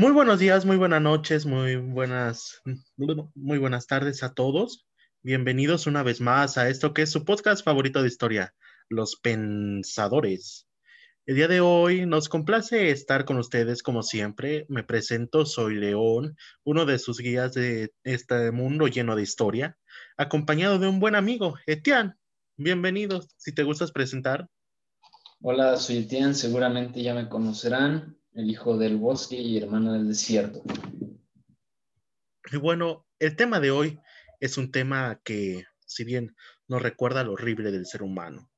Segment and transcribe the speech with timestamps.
[0.00, 2.62] Muy buenos días, muy buenas noches, muy buenas,
[3.34, 4.86] muy buenas tardes a todos.
[5.22, 8.54] Bienvenidos una vez más a esto que es su podcast favorito de historia,
[8.88, 10.66] Los Pensadores.
[11.26, 14.64] El día de hoy nos complace estar con ustedes como siempre.
[14.70, 19.76] Me presento, soy León, uno de sus guías de este mundo lleno de historia,
[20.16, 22.14] acompañado de un buen amigo, Etienne.
[22.56, 24.48] Bienvenidos, si te gustas presentar.
[25.42, 30.62] Hola, soy Etienne, seguramente ya me conocerán el hijo del bosque y hermano del desierto.
[32.52, 33.98] Y bueno, el tema de hoy
[34.40, 36.34] es un tema que, si bien
[36.68, 38.50] nos recuerda lo horrible del ser humano,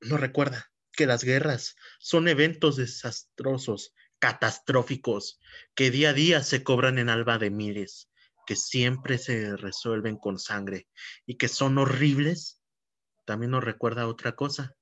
[0.00, 5.40] nos recuerda que las guerras son eventos desastrosos, catastróficos,
[5.74, 8.10] que día a día se cobran en alba de miles,
[8.46, 10.88] que siempre se resuelven con sangre
[11.26, 12.60] y que son horribles,
[13.24, 14.74] también nos recuerda otra cosa,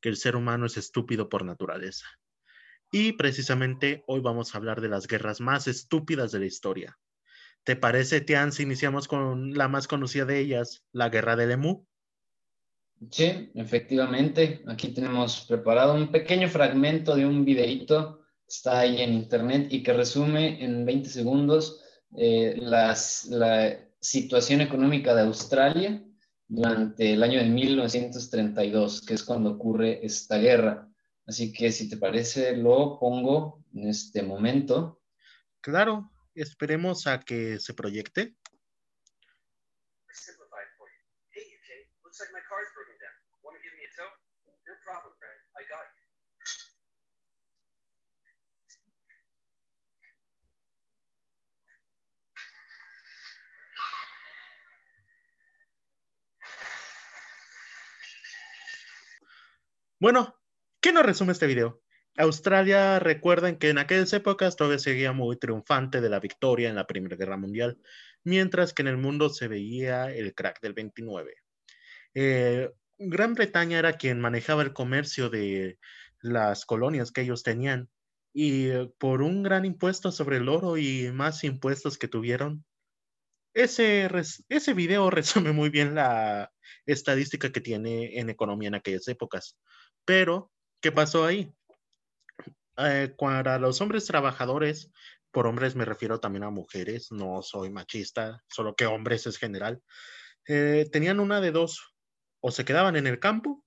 [0.00, 2.06] que el ser humano es estúpido por naturaleza.
[2.90, 6.98] Y precisamente hoy vamos a hablar de las guerras más estúpidas de la historia.
[7.64, 11.84] ¿Te parece, Tian, si iniciamos con la más conocida de ellas, la guerra del Emu?
[13.10, 14.62] Sí, efectivamente.
[14.66, 19.92] Aquí tenemos preparado un pequeño fragmento de un videíto, está ahí en internet y que
[19.92, 21.84] resume en 20 segundos
[22.16, 22.96] eh, la
[24.00, 26.02] situación económica de Australia
[26.48, 30.87] durante el año de 1932, que es cuando ocurre esta guerra.
[31.28, 35.02] Así que si te parece, lo pongo en este momento.
[35.60, 38.34] Claro, esperemos a que se proyecte.
[60.00, 60.37] Bueno,
[60.80, 61.82] ¿Qué nos resume este video?
[62.16, 66.86] Australia, recuerden que en aquellas épocas todavía seguía muy triunfante de la victoria en la
[66.86, 67.78] Primera Guerra Mundial,
[68.22, 71.34] mientras que en el mundo se veía el crack del 29.
[72.14, 75.80] Eh, Gran Bretaña era quien manejaba el comercio de
[76.20, 77.88] las colonias que ellos tenían
[78.32, 82.64] y por un gran impuesto sobre el oro y más impuestos que tuvieron,
[83.52, 84.08] ese,
[84.48, 86.52] ese video resume muy bien la
[86.86, 89.58] estadística que tiene en economía en aquellas épocas.
[90.04, 91.52] Pero ¿Qué pasó ahí?
[92.76, 94.92] Eh, para los hombres trabajadores,
[95.32, 99.82] por hombres me refiero también a mujeres, no soy machista, solo que hombres es general,
[100.46, 101.94] eh, tenían una de dos,
[102.40, 103.64] o se quedaban en el campo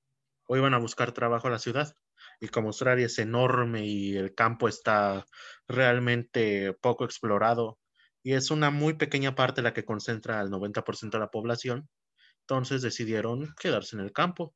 [0.47, 1.93] o iban a buscar trabajo a la ciudad.
[2.39, 5.25] Y como Australia es enorme y el campo está
[5.67, 7.79] realmente poco explorado
[8.23, 11.89] y es una muy pequeña parte la que concentra al 90% de la población,
[12.41, 14.55] entonces decidieron quedarse en el campo.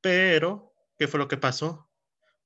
[0.00, 0.71] Pero
[1.02, 1.90] ¿Qué fue lo que pasó?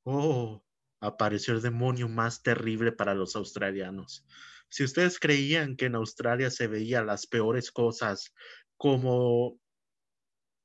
[0.04, 0.64] Oh,
[1.02, 4.24] apareció el demonio más terrible para los australianos.
[4.70, 8.32] Si ustedes creían que en Australia se veían las peores cosas
[8.78, 9.60] como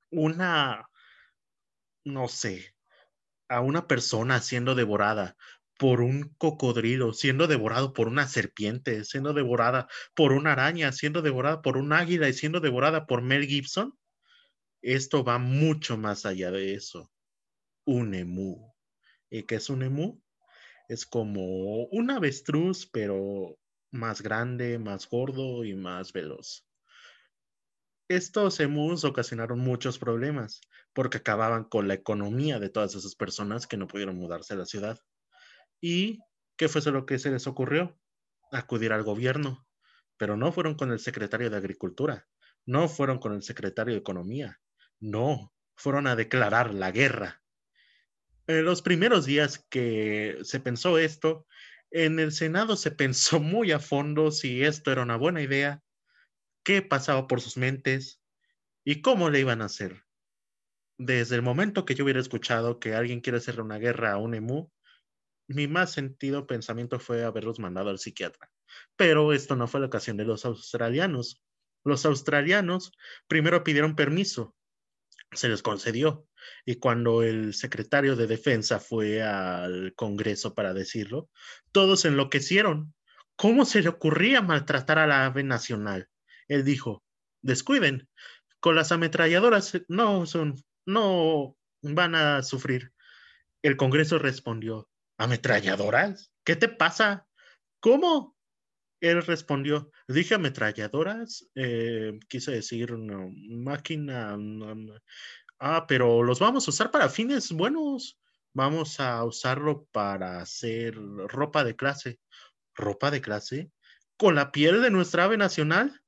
[0.10, 0.88] una,
[2.06, 2.74] no sé,
[3.50, 5.36] a una persona siendo devorada
[5.78, 11.62] por un cocodrilo, siendo devorado por una serpiente, siendo devorada por una araña, siendo devorada
[11.62, 14.00] por un águila y siendo devorada por Mel Gibson,
[14.82, 17.12] esto va mucho más allá de eso
[17.86, 18.74] un emú.
[19.30, 20.22] ¿Y qué es un emú?
[20.88, 23.58] Es como un avestruz, pero
[23.92, 26.66] más grande, más gordo y más veloz.
[28.08, 30.60] Estos emus ocasionaron muchos problemas
[30.94, 34.66] porque acababan con la economía de todas esas personas que no pudieron mudarse a la
[34.66, 35.00] ciudad.
[35.80, 36.20] ¿Y
[36.58, 37.98] qué fue lo que se les ocurrió?
[38.52, 39.66] Acudir al gobierno,
[40.18, 42.28] pero no fueron con el secretario de Agricultura,
[42.66, 44.60] no fueron con el secretario de Economía,
[45.00, 47.41] no, fueron a declarar la guerra
[48.60, 51.46] en los primeros días que se pensó esto,
[51.90, 55.82] en el Senado se pensó muy a fondo si esto era una buena idea,
[56.64, 58.22] qué pasaba por sus mentes
[58.84, 60.04] y cómo le iban a hacer.
[60.98, 64.36] Desde el momento que yo hubiera escuchado que alguien quiere hacerle una guerra a un
[64.36, 64.70] emu,
[65.48, 68.52] mi más sentido pensamiento fue haberlos mandado al psiquiatra.
[68.96, 71.42] Pero esto no fue la ocasión de los australianos.
[71.84, 72.92] Los australianos
[73.28, 74.56] primero pidieron permiso
[75.32, 76.28] se les concedió.
[76.66, 81.30] Y cuando el secretario de defensa fue al Congreso para decirlo,
[81.72, 82.94] todos enloquecieron.
[83.36, 86.10] ¿Cómo se le ocurría maltratar a la ave nacional?
[86.48, 87.04] Él dijo,
[87.42, 88.10] descuiden,
[88.60, 92.92] con las ametralladoras no son, no van a sufrir.
[93.64, 96.32] El Congreso respondió, ¿ametralladoras?
[96.44, 97.28] ¿Qué te pasa?
[97.80, 98.36] ¿Cómo?
[99.02, 104.38] Él respondió, dije ametralladoras, eh, quise decir máquina,
[105.60, 108.20] ah, pero los vamos a usar para fines buenos,
[108.54, 112.20] vamos a usarlo para hacer ropa de clase.
[112.76, 113.72] ropa de clase,
[114.18, 116.02] con la piel de nuestra ave nacional.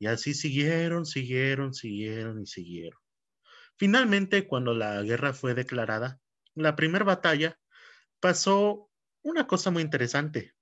[0.00, 3.00] Y así siguieron, siguieron, siguieron y siguieron.
[3.76, 6.20] Finalmente, cuando la guerra fue declarada,
[6.54, 7.58] la primera batalla
[8.20, 8.90] pasó
[9.22, 10.54] una cosa muy interesante.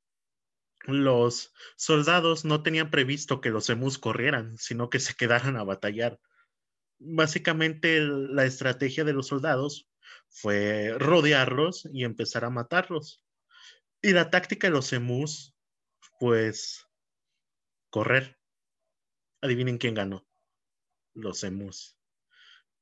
[0.87, 6.21] Los soldados no tenían previsto que los emus corrieran, sino que se quedaran a batallar.
[6.99, 9.89] Básicamente la estrategia de los soldados
[10.29, 13.23] fue rodearlos y empezar a matarlos.
[14.01, 15.55] Y la táctica de los emus,
[16.21, 16.87] pues,
[17.91, 18.39] correr.
[19.41, 20.27] Adivinen quién ganó.
[21.15, 21.95] Los emus.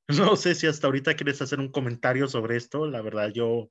[0.07, 2.87] No sé si hasta ahorita quieres hacer un comentario sobre esto.
[2.87, 3.71] La verdad, yo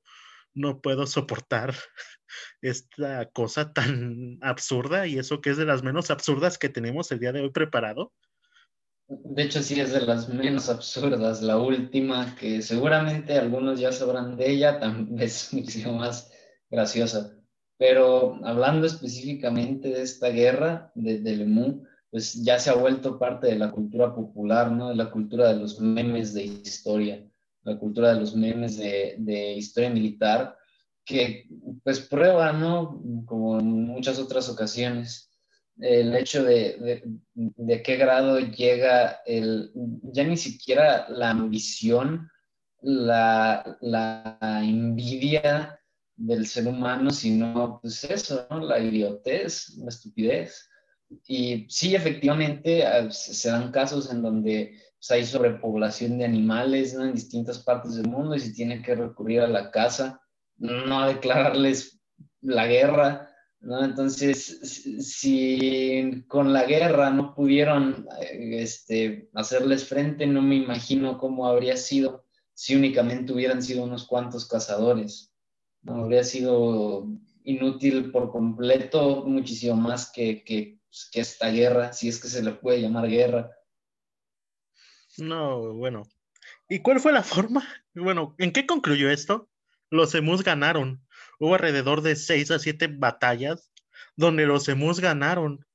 [0.53, 1.73] no puedo soportar
[2.61, 7.19] esta cosa tan absurda y eso que es de las menos absurdas que tenemos el
[7.19, 8.11] día de hoy preparado.
[9.07, 11.41] De hecho, sí es de las menos absurdas.
[11.41, 16.31] La última, que seguramente algunos ya sabrán de ella, también es mucho más
[16.69, 17.37] graciosa.
[17.77, 23.47] Pero hablando específicamente de esta guerra de, de Lemú, pues ya se ha vuelto parte
[23.47, 24.89] de la cultura popular, ¿no?
[24.89, 27.27] De la cultura de los memes de historia,
[27.63, 30.57] la cultura de los memes de, de historia militar,
[31.05, 31.47] que
[31.83, 33.01] pues prueba, ¿no?
[33.25, 35.31] Como en muchas otras ocasiones,
[35.79, 39.71] el hecho de, de, de, qué grado llega el,
[40.03, 42.29] ya ni siquiera la ambición,
[42.81, 45.79] la, la envidia
[46.15, 48.59] del ser humano, sino pues eso, ¿no?
[48.59, 50.69] La idiotez, la estupidez.
[51.27, 57.59] Y sí, efectivamente, se dan casos en donde pues, hay sobrepoblación de animales en distintas
[57.59, 60.21] partes del mundo y se tiene que recurrir a la caza,
[60.55, 61.99] no a declararles
[62.39, 63.29] la guerra.
[63.59, 64.61] Entonces,
[65.01, 71.75] si con la guerra no pudieron eh, este, hacerles frente, no me imagino cómo habría
[71.75, 72.23] sido
[72.53, 75.33] si únicamente hubieran sido unos cuantos cazadores.
[75.81, 75.95] ¿no?
[75.95, 77.09] Habría sido
[77.43, 82.51] inútil por completo, muchísimo más que, que pues, esta guerra, si es que se le
[82.51, 83.51] puede llamar guerra.
[85.17, 86.03] No, bueno.
[86.69, 87.67] ¿Y cuál fue la forma?
[87.93, 89.49] Bueno, ¿en qué concluyó esto?
[89.89, 91.05] Los emus ganaron.
[91.39, 93.71] Hubo alrededor de seis a siete batallas
[94.15, 95.65] donde los emus ganaron.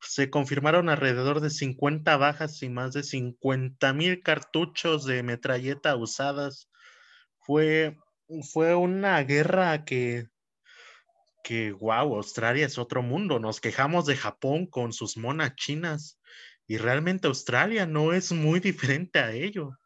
[0.00, 6.70] Se confirmaron alrededor de 50 bajas y más de 50 mil cartuchos de metralleta usadas.
[7.40, 7.96] Fue,
[8.52, 10.28] fue una guerra que
[11.46, 13.38] que, wow, Australia es otro mundo.
[13.38, 16.18] Nos quejamos de Japón con sus monas chinas
[16.66, 19.78] y realmente Australia no es muy diferente a ello.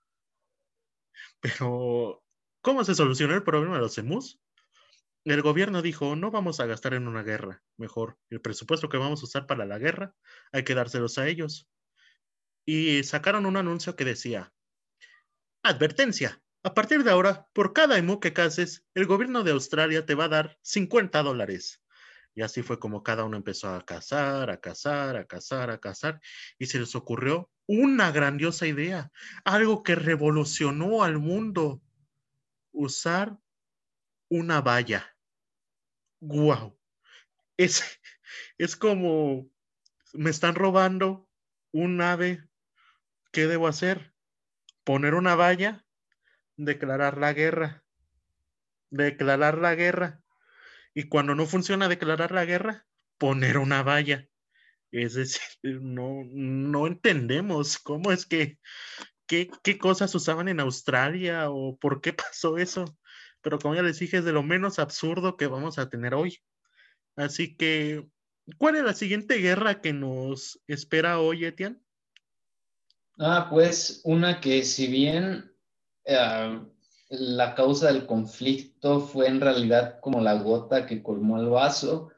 [1.40, 2.22] Pero,
[2.62, 4.40] ¿cómo se solucionó el problema de los emus?
[5.24, 9.20] El gobierno dijo, no vamos a gastar en una guerra, mejor el presupuesto que vamos
[9.20, 10.14] a usar para la guerra
[10.50, 11.68] hay que dárselos a ellos.
[12.66, 14.52] Y sacaron un anuncio que decía,
[15.62, 20.14] advertencia, a partir de ahora, por cada emu que cases, el gobierno de Australia te
[20.14, 21.82] va a dar 50 dólares.
[22.34, 26.20] Y así fue como cada uno empezó a cazar, a cazar, a cazar, a cazar.
[26.58, 29.10] Y se les ocurrió una grandiosa idea,
[29.44, 31.82] algo que revolucionó al mundo.
[32.72, 33.38] Usar
[34.28, 35.16] una valla.
[36.20, 36.78] ¡Guau!
[37.56, 37.82] Es,
[38.58, 39.50] es como,
[40.12, 41.28] me están robando
[41.72, 42.48] un ave.
[43.32, 44.14] ¿Qué debo hacer?
[44.84, 45.84] Poner una valla
[46.64, 47.82] declarar la guerra.
[48.90, 50.20] Declarar la guerra.
[50.94, 52.86] Y cuando no funciona declarar la guerra,
[53.18, 54.28] poner una valla.
[54.90, 55.40] Es decir,
[55.82, 58.58] no, no entendemos cómo es que,
[59.26, 62.84] qué, qué cosas usaban en Australia o por qué pasó eso.
[63.42, 66.38] Pero como ya les dije, es de lo menos absurdo que vamos a tener hoy.
[67.16, 68.06] Así que,
[68.58, 71.80] ¿cuál es la siguiente guerra que nos espera hoy, Etienne?
[73.18, 75.54] Ah, pues una que si bien
[76.04, 76.60] eh,
[77.10, 82.10] la causa del conflicto fue en realidad como la gota que colmó el vaso.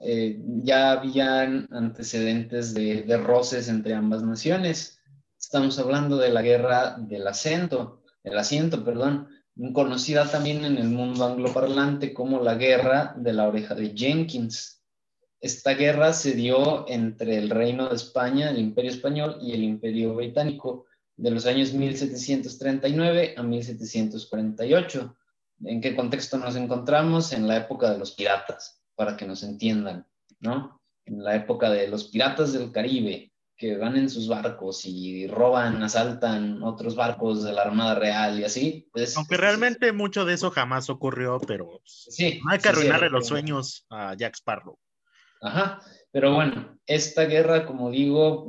[0.00, 5.00] Eh, ya habían antecedentes de, de, roces entre ambas naciones.
[5.40, 9.28] Estamos hablando de la guerra del acento, el asiento, perdón,
[9.72, 14.82] conocida también en el mundo angloparlante como la guerra de la oreja de Jenkins.
[15.40, 20.14] Esta guerra se dio entre el Reino de España, el Imperio Español y el Imperio
[20.14, 20.86] Británico
[21.22, 25.16] de los años 1739 a 1748.
[25.64, 27.32] ¿En qué contexto nos encontramos?
[27.32, 30.04] En la época de los piratas, para que nos entiendan,
[30.40, 30.82] ¿no?
[31.04, 35.80] En la época de los piratas del Caribe, que van en sus barcos y roban,
[35.84, 38.88] asaltan otros barcos de la Armada Real y así.
[38.90, 43.28] Pues, Aunque realmente mucho de eso jamás ocurrió, pero sí, no hay que arruinarle los
[43.28, 44.76] sueños a Jack Sparrow.
[45.40, 48.48] Ajá, pero bueno, esta guerra, como digo,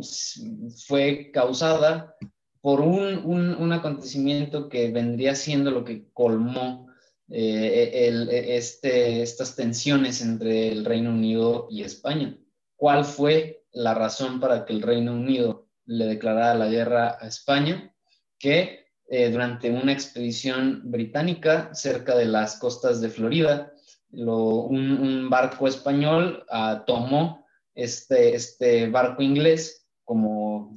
[0.88, 2.16] fue causada
[2.64, 6.88] por un, un, un, acontecimiento que vendría siendo lo que colmó
[7.30, 8.10] eh,
[8.56, 12.38] este, estas tensiones entre el Reino Unido y España.
[12.78, 17.94] ¿Cuál fue la razón para que el Reino Unido le declarara la guerra a España?
[18.40, 23.74] Que eh, durante una expedición británica cerca de las costas de Florida,
[24.14, 30.76] un, barco español ah, tomó este, este barco inglés como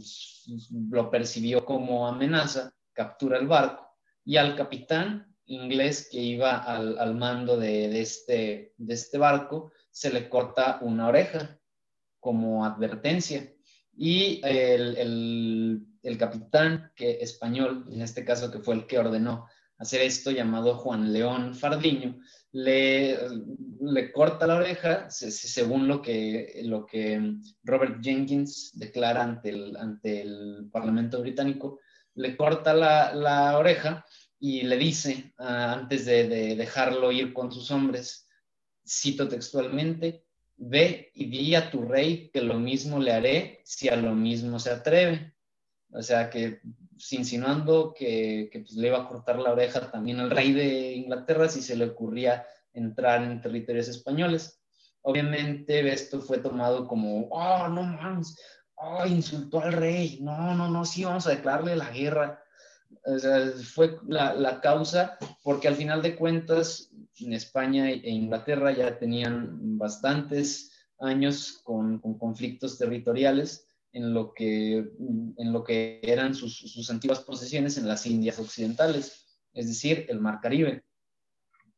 [0.90, 3.86] lo percibió como amenaza, captura el barco
[4.24, 10.28] y al capitán inglés que iba al, mando de, este, de este barco se le
[10.28, 11.58] corta una oreja
[12.20, 13.52] como advertencia.
[13.96, 15.86] Y el,
[16.18, 19.46] capitán que, español, en este caso que fue el que ordenó
[19.78, 22.18] hacer esto, llamado Juan León Fardiño,
[22.56, 30.22] le, corta la oreja, según lo que, lo que Robert Jenkins declara ante el, ante
[30.22, 31.80] el Parlamento británico,
[32.14, 34.06] le corta la, la oreja
[34.40, 38.26] y le dice, ah, antes de, dejarlo ir con sus hombres,
[38.86, 40.24] cito textualmente,
[40.56, 44.58] ve y di a tu rey que lo mismo le haré si a lo mismo
[44.58, 45.34] se atreve.
[45.90, 46.62] O sea que
[47.10, 51.48] insinuando que, que pues, le iba a cortar la oreja también al rey de Inglaterra
[51.48, 54.60] si se le ocurría entrar en territorios españoles.
[55.02, 58.36] Obviamente esto fue tomado como, oh, no mames,
[58.74, 62.42] oh, insultó al rey, no, no, no, sí, vamos a declararle la guerra
[63.62, 70.72] fue la, causa porque al final de cuentas en España e Inglaterra ya tenían bastantes
[70.98, 73.65] años con, conflictos territoriales
[73.96, 74.76] en lo que,
[75.38, 79.24] en lo que eran sus, sus, antiguas posesiones en las Indias Occidentales,
[79.54, 80.84] es decir, el Mar Caribe.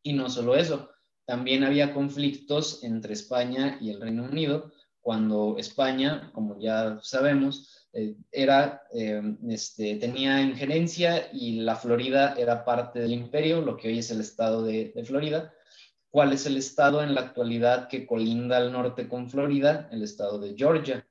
[0.03, 0.91] Y no solo eso,
[1.27, 8.17] también había conflictos entre España y el Reino Unido, cuando España, como ya sabemos, eh,
[8.33, 13.99] era, eh, este, tenía injerencia y la Florida era parte del imperio, lo que hoy
[14.01, 15.55] es el estado de, Florida.
[16.11, 19.89] ¿Cuál es el estado en la actualidad que colinda al norte con Florida?
[19.93, 21.07] El estado de Georgia,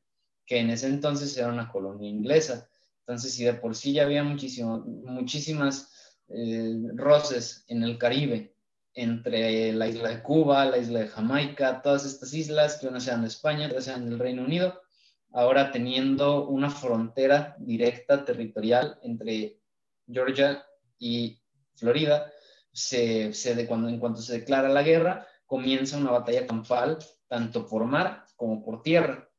[0.48, 2.68] que en ese entonces era una colonia inglesa.
[3.01, 5.92] Entonces, si de por sí ya había muchísimo, muchísimas
[6.30, 8.56] eh, roces en el Caribe
[8.94, 13.22] entre la isla de Cuba, la isla de Jamaica, todas estas islas que unas sean
[13.22, 14.82] de España, otras sean del Reino Unido,
[15.32, 19.60] ahora teniendo una frontera directa territorial entre
[20.08, 20.66] Georgia
[20.98, 21.39] y
[21.75, 22.32] Florida,
[22.72, 27.86] se, se cuando, en cuanto se declara la guerra, comienza una batalla campal, tanto por
[27.86, 29.30] mar como por tierra.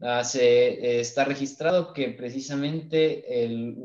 [0.00, 3.24] Ah, se, eh, está registrado que precisamente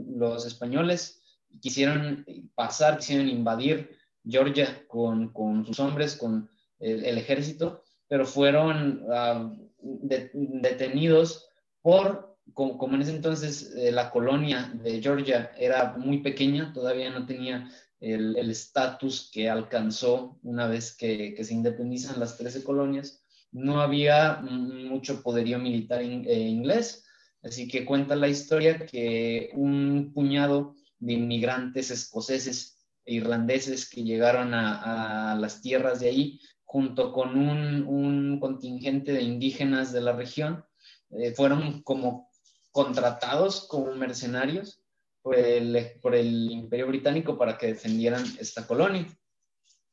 [0.08, 1.22] los españoles
[1.62, 2.26] quisieron
[2.56, 6.50] pasar, quisieron invadir Georgia con, con sus hombres, con
[6.80, 11.50] el, ejército, pero fueron ah, detenidos
[11.82, 17.26] por, como, en ese entonces eh, la colonia de Georgia era muy pequeña, todavía no
[17.26, 17.70] tenía
[18.02, 23.22] el estatus que alcanzó una vez que, se independizan las 13 colonias,
[23.52, 27.06] no había mucho poderío militar eh, inglés,
[27.44, 34.54] así que cuenta la historia que un puñado de inmigrantes escoceses e irlandeses que llegaron
[34.54, 40.14] a, a las tierras de ahí, junto con un, un contingente de indígenas de la
[40.14, 40.64] región,
[41.12, 42.30] eh, fueron como
[42.72, 44.84] contratados como mercenarios
[45.22, 49.08] por el, por el Imperio Británico para que defendieran esta colonia.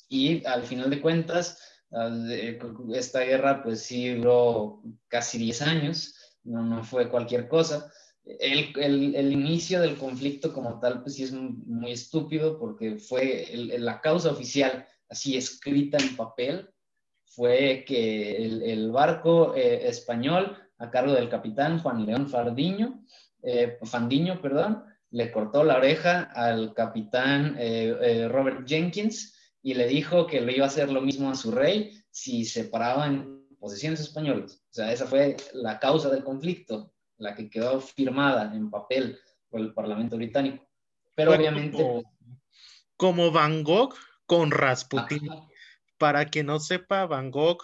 [0.08, 1.58] Y al final de cuentas,
[2.94, 6.14] esta guerra pues sí duró casi 10 años,
[6.44, 7.90] no, no fue cualquier cosa.
[8.24, 13.48] El, el, el, inicio del conflicto como tal, pues sí es muy, estúpido porque fue
[13.78, 16.68] la causa oficial, así escrita en papel,
[17.24, 23.04] fue que el, barco eh, español a cargo del capitán Juan León Fardiño,
[23.42, 29.35] eh, Fandiño, perdón, le cortó la oreja al capitán eh, eh, Robert Jenkins
[29.66, 32.64] y le dijo que le iba a hacer lo mismo a su rey si se
[32.64, 34.62] paraba en posiciones españolas.
[34.70, 39.18] O sea, esa fue la causa del conflicto, la que quedó firmada en papel
[39.48, 40.64] por el Parlamento británico.
[41.16, 41.84] Pero obviamente...
[42.96, 43.94] Como, Van Gogh
[44.24, 45.28] con Rasputin.
[45.98, 47.62] Para que no sepa, Van Gogh,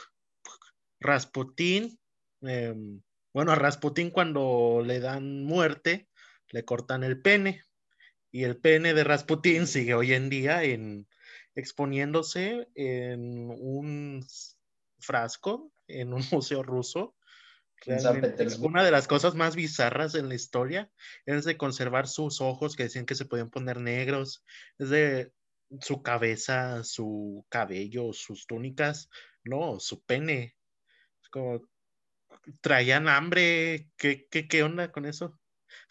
[0.98, 1.98] Rasputin
[2.42, 3.00] Em,
[3.32, 6.08] bueno, a Rasputín cuando le dan muerte,
[6.50, 7.62] le cortan el pene.
[8.30, 11.06] Y el pene de Rasputín sigue hoy en día en,
[11.54, 14.24] exponiéndose en un
[14.98, 17.14] frasco en un museo ruso.
[17.86, 18.04] es
[18.58, 20.90] una de las cosas más bizarras en la historia
[21.26, 24.44] es de conservar sus ojos que decían que se podían poner negros,
[24.78, 25.32] es de
[25.80, 29.08] su cabeza, su cabello, sus túnicas,
[29.44, 30.54] no, su pene.
[31.22, 31.62] Es como,
[32.60, 33.88] traían hambre.
[33.96, 35.38] ¿Qué, qué, qué onda con eso?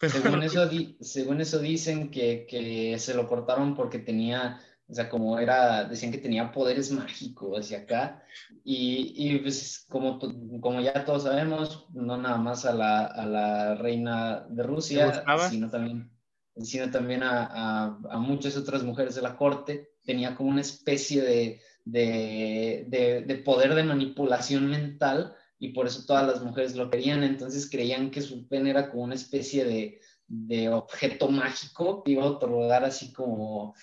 [0.00, 4.60] Según, eso según eso dicen que, que, se lo cortaron porque tenía
[4.92, 8.22] O sea, como era, decían que tenía poderes mágicos hacia acá.
[8.62, 10.18] Y, y pues como,
[10.60, 15.70] como ya todos sabemos, no nada más a la, a la reina de Rusia, sino
[15.70, 16.10] también,
[16.58, 21.22] sino también a, a, a, muchas otras mujeres de la corte, tenía como una especie
[21.22, 26.90] de, de, de, de poder de manipulación mental y por eso todas las mujeres lo
[26.90, 27.24] querían.
[27.24, 32.24] Entonces creían que su pene era como una especie de, de objeto mágico que iba
[32.24, 33.74] a otorgar así como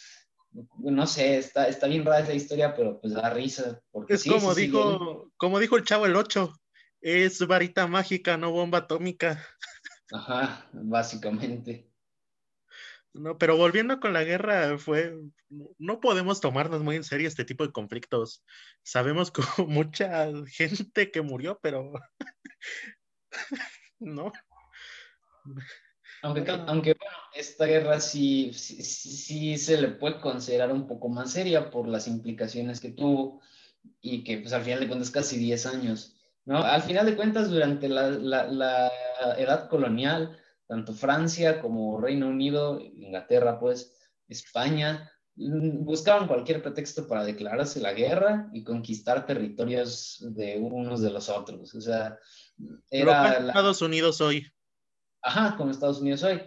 [0.52, 3.82] no sé, está, está bien rara esa historia, pero pues da risa.
[3.92, 6.52] Porque es como, dijo, como dijo el chavo el 8,
[7.02, 9.46] es varita mágica, no bomba atómica.
[10.12, 11.90] Ajá, básicamente.
[13.14, 15.16] No, pero volviendo con la guerra, fue,
[15.50, 18.44] no podemos tomarnos muy en serio este tipo de conflictos.
[18.84, 21.92] Sabemos que mucha gente que murió, pero
[24.00, 24.32] no.
[26.22, 31.70] Aunque, aunque bueno, esta guerra sí, sí, se le puede considerar un poco más seria
[31.70, 33.42] por las implicaciones que tuvo
[34.02, 36.18] y que pues al final de cuentas casi 10 años.
[36.46, 36.58] ¿no?
[36.58, 38.92] Al final de cuentas, durante la, la,
[39.38, 43.96] edad colonial, tanto Francia como Reino Unido, Inglaterra, pues
[44.28, 51.12] España, mm, buscaban cualquier pretexto para declararse la guerra y conquistar territorios de unos de
[51.12, 51.74] los otros.
[51.76, 52.18] O sea,
[52.90, 53.48] era...
[53.48, 54.52] Estados Unidos hoy.
[55.22, 56.42] Ajá, como Estados Unidos hoy.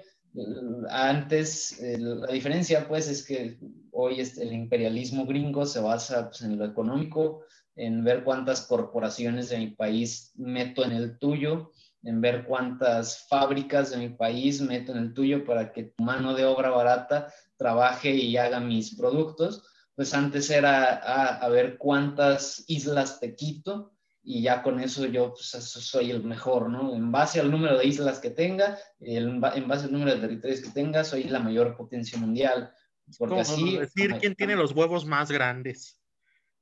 [0.88, 3.58] Antes, la diferencia pues es que
[3.90, 7.44] hoy el imperialismo gringo se basa pues, en lo económico,
[7.76, 13.90] en ver cuántas corporaciones de mi país meto en el tuyo, en ver cuántas fábricas
[13.90, 18.14] de mi país meto en el tuyo para que tu mano de obra barata trabaje
[18.14, 19.62] y haga mis productos.
[19.94, 23.91] Pues antes era a, a ver cuántas islas te quito
[24.24, 26.94] y ya con eso yo pues, soy el mejor, ¿no?
[26.94, 30.70] En base al número de islas que tenga, en base al número de territorios que
[30.70, 32.72] tenga, soy la mayor potencia mundial.
[33.18, 33.78] Porque así...
[33.78, 36.00] decir quién tiene los huevos más grandes.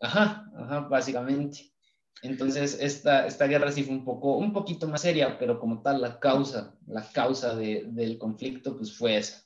[0.01, 1.71] Ajá, ajá, básicamente.
[2.23, 6.01] Entonces, esta, esta guerra sí fue un, poco, un poquito más seria, pero como tal,
[6.01, 9.43] la causa, la causa de, del conflicto, pues fue esa.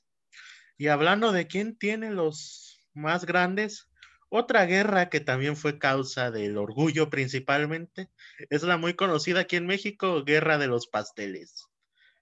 [0.76, 3.88] Y hablando de quién tiene los más grandes,
[4.28, 8.10] otra guerra que también fue causa del orgullo principalmente
[8.50, 11.66] es la muy conocida aquí en México, Guerra de los Pasteles.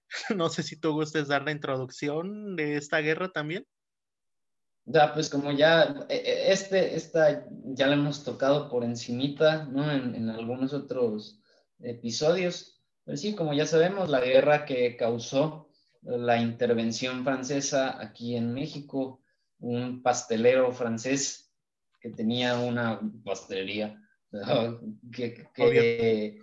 [0.37, 3.65] No sé si tú gustes dar la introducción de esta guerra también.
[4.85, 9.89] Ya, pues como ya, e, e, este, esta ya la hemos tocado por encimita, ¿no?
[9.89, 11.39] En, algunos otros
[11.79, 12.81] episodios.
[13.05, 15.69] Pero sí, como ya sabemos, la guerra que causó
[16.01, 19.21] la intervención francesa aquí en México,
[19.59, 21.52] un pastelero francés
[22.03, 23.97] que tenía una pastelería,
[25.13, 26.37] que,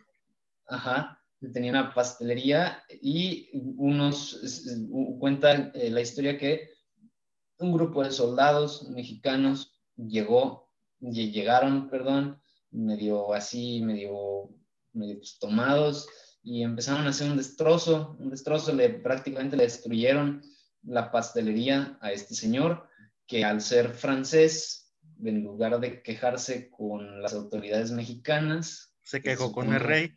[0.67, 4.41] ajá, tenía una pastelería y unos,
[5.19, 6.71] cuentan eh, la historia que
[7.59, 14.49] un grupo de soldados mexicanos llegó, llegaron, perdón, medio así, medio,
[14.95, 16.09] medio pues, tomados
[16.43, 20.41] y empezaron a hacer un destrozo, un destrozo, le, prácticamente le destruyeron
[20.85, 22.89] la pastelería a este señor
[23.27, 24.80] que al ser francés
[25.25, 30.17] en lugar de quejarse con las autoridades mexicanas, se quejó con el rey.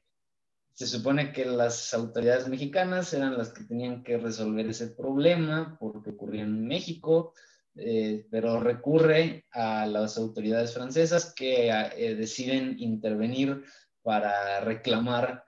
[0.73, 6.11] Se supone que las autoridades mexicanas eran las que tenían que resolver ese problema porque
[6.11, 7.33] ocurría en México,
[7.75, 13.63] eh, pero recurre a las autoridades francesas que eh, deciden intervenir
[14.01, 15.43] para reclamar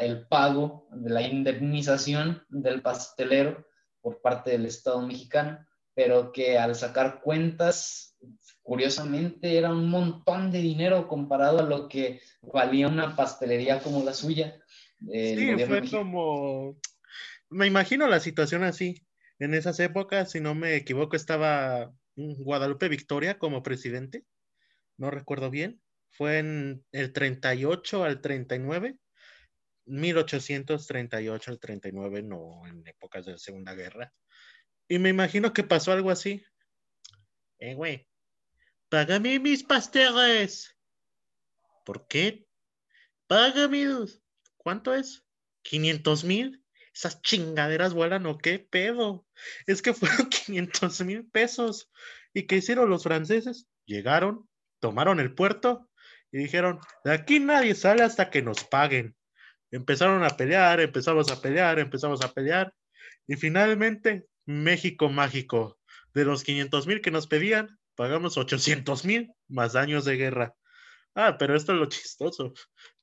[0.00, 3.66] el pago de la indemnización del pastelero
[4.00, 5.58] por parte del Estado mexicano,
[5.94, 8.05] pero que al sacar cuentas
[8.66, 14.12] curiosamente era un montón de dinero comparado a lo que valía una pastelería como la
[14.12, 14.60] suya.
[14.98, 16.76] sí, fue como,
[17.48, 19.06] me imagino la situación así.
[19.38, 24.24] En esas épocas, si no me equivoco, estaba Guadalupe Victoria como presidente,
[24.98, 28.98] no recuerdo bien, fue en el 38 al 39,
[29.84, 34.12] 1838 al 39, no en épocas de la Segunda Guerra.
[34.88, 36.42] Y me imagino que pasó algo así.
[37.58, 38.08] Eh, güey,
[38.88, 40.76] Págame mis pasteles.
[41.84, 42.46] ¿Por qué?
[43.26, 43.86] Págame.
[44.56, 45.24] ¿Cuánto es?
[45.64, 46.64] ¿500 mil?
[46.94, 49.26] ¿Esas chingaderas vuelan o qué pedo?
[49.66, 51.90] Es que fueron 500 mil pesos.
[52.32, 53.66] ¿Y qué hicieron los franceses?
[53.86, 54.48] Llegaron,
[54.80, 55.90] tomaron el puerto
[56.30, 59.16] y dijeron, de aquí nadie sale hasta que nos paguen.
[59.70, 62.72] Empezaron a pelear, empezamos a pelear, empezamos a pelear.
[63.26, 65.78] Y finalmente, México mágico.
[66.14, 70.54] De los 500 mil que nos pedían, pagamos 800 mil más daños de guerra.
[71.14, 72.52] Ah, pero esto es lo chistoso.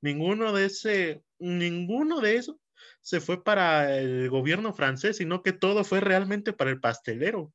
[0.01, 2.59] Ninguno de ese, ninguno de eso
[3.01, 7.53] se fue para el gobierno francés, sino que todo fue realmente para el pastelero.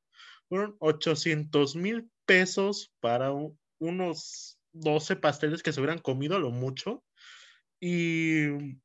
[0.49, 3.33] Fueron 800 mil pesos para
[3.79, 7.05] unos 12 pasteles que se hubieran comido a lo mucho.
[7.81, 8.79] Y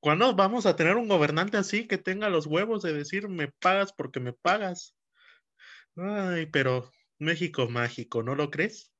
[0.00, 3.92] ¿cuándo vamos a tener un gobernante así que tenga los huevos de decir me pagas
[3.92, 4.94] porque me pagas?
[5.96, 8.90] Ay, pero México mágico, ¿no lo crees?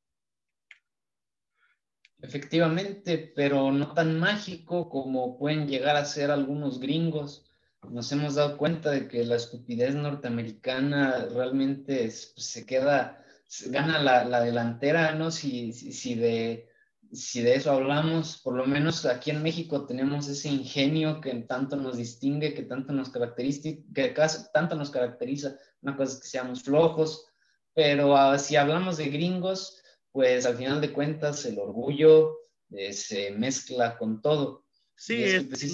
[2.23, 7.51] Efectivamente, pero no tan mágico como pueden llegar a ser algunos gringos.
[7.89, 13.25] Nos hemos dado cuenta de que la estupidez norteamericana realmente pues, se queda,
[13.69, 15.31] gana la, delantera, ¿no?
[15.31, 16.69] Si, si, de,
[17.13, 21.77] si de eso hablamos, por lo menos aquí en México tenemos ese ingenio que tanto
[21.77, 24.15] nos distingue, que tanto nos caracteriza, que
[24.53, 25.57] tanto nos caracteriza.
[25.83, 27.27] Una cosa es que seamos flojos,
[27.75, 32.37] pero ah, si hablamos de gringos, pues al final de cuentas el orgullo
[32.71, 34.67] eh, se mezcla con todo.
[34.97, 35.25] Sí,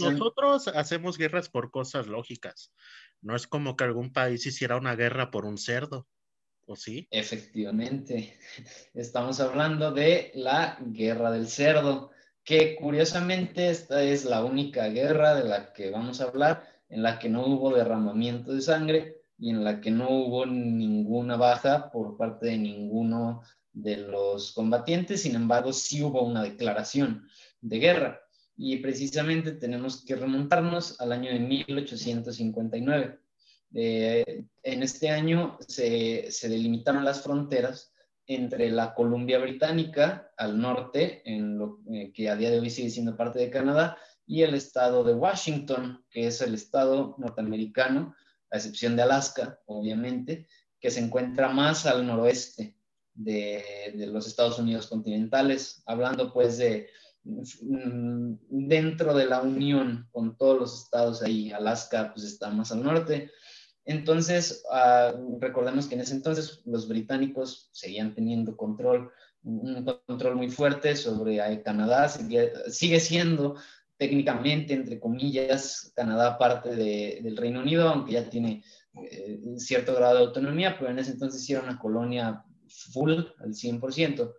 [0.01, 2.73] nosotros hacemos guerras por cosas lógicas.
[3.21, 6.07] No es como que algún país hiciera una guerra por un cerdo,
[6.67, 7.07] ¿o sí?
[7.11, 8.35] Efectivamente.
[8.95, 12.11] Estamos hablando de la guerra del cerdo,
[12.45, 17.19] que curiosamente esta es la única guerra de la que vamos a hablar en la
[17.19, 22.17] que no hubo derramamiento de sangre y en la que no hubo ninguna baja por
[22.17, 27.29] parte de ninguno de los combatientes, sin embargo, sí hubo una declaración
[27.61, 28.21] de guerra
[28.57, 33.19] y precisamente tenemos que remontarnos al año de 1859.
[33.75, 37.93] Eh, en este año se, delimitaron las fronteras
[38.27, 42.91] entre la Columbia Británica al norte, en lo eh, que a día de hoy sigue
[42.91, 48.15] siendo parte de Canadá, y el estado de Washington, que es el estado norteamericano,
[48.51, 50.47] a excepción de Alaska, obviamente,
[50.81, 52.77] que se encuentra más al noroeste
[53.15, 56.89] de, los Estados Unidos continentales, hablando pues de
[57.25, 62.83] mm, dentro de la Unión con todos los estados ahí, Alaska pues está más al
[62.83, 63.31] norte.
[63.87, 69.13] Entonces, ah, recordemos que en ese entonces los británicos seguían teniendo control,
[69.45, 73.55] un control muy fuerte sobre Canadá, sigue, siendo
[73.97, 78.65] técnicamente, entre comillas, Canadá parte del Reino Unido, aunque ya tiene
[79.09, 84.35] eh, cierto grado de autonomía, pero en ese entonces era una colonia full al 100%.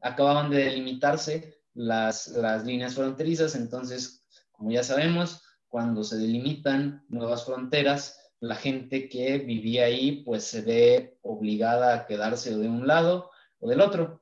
[0.00, 7.44] Acababan de delimitarse las, las líneas fronterizas, entonces, como ya sabemos, cuando se delimitan nuevas
[7.44, 13.30] fronteras, la gente que vivía ahí pues se ve obligada a quedarse de un lado
[13.60, 14.20] o del otro.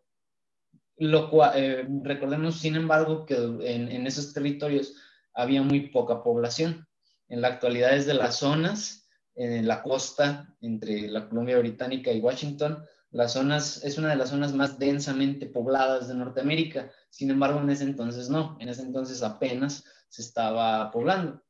[0.99, 4.95] Lo cual, eh, recordemos, sin embargo, que en, en, esos territorios
[5.33, 6.87] había muy poca población.
[7.29, 12.21] En la actualidad es de las zonas, en la costa entre la Columbia Británica y
[12.21, 16.91] Washington, las zonas, es una de las zonas más densamente pobladas de Norteamérica.
[17.09, 21.43] Sin embargo, en ese entonces no, en ese entonces apenas se estaba poblando.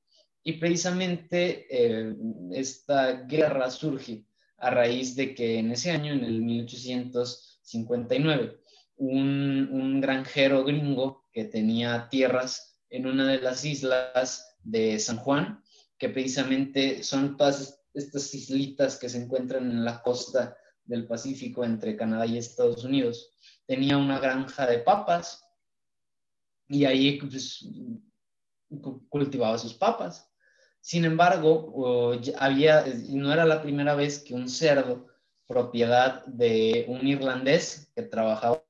[0.43, 2.17] Y precisamente eh,
[2.53, 4.25] esta guerra surge
[4.59, 8.59] a raíz de que en ese año, en el 1859,
[8.97, 15.63] un, un granjero gringo que tenía tierras en una de las islas de San Juan,
[15.99, 21.97] que precisamente son todas estas islitas que se encuentran en la costa del Pacífico entre
[21.97, 23.31] Canadá y Estados Unidos.
[23.67, 25.45] Tenía una granja de papas
[26.69, 27.67] y ahí pues,
[29.09, 30.30] cultivaba sus papas.
[30.81, 35.07] Sin embargo, había, no era la primera vez que un cerdo,
[35.47, 38.65] propiedad de un irlandés que trabajaba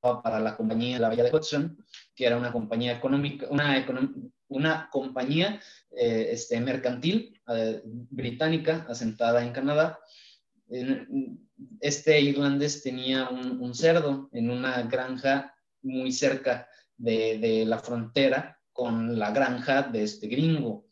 [0.00, 1.82] para la compañía de la Bahía de Hudson,
[2.14, 3.46] que era una compañía económica,
[4.48, 9.98] una, compañía eh, este, mercantil eh, británica asentada en Canadá,
[11.80, 19.30] este irlandés tenía un, cerdo en una granja muy cerca de, la frontera con la
[19.30, 20.86] granja de este gringo.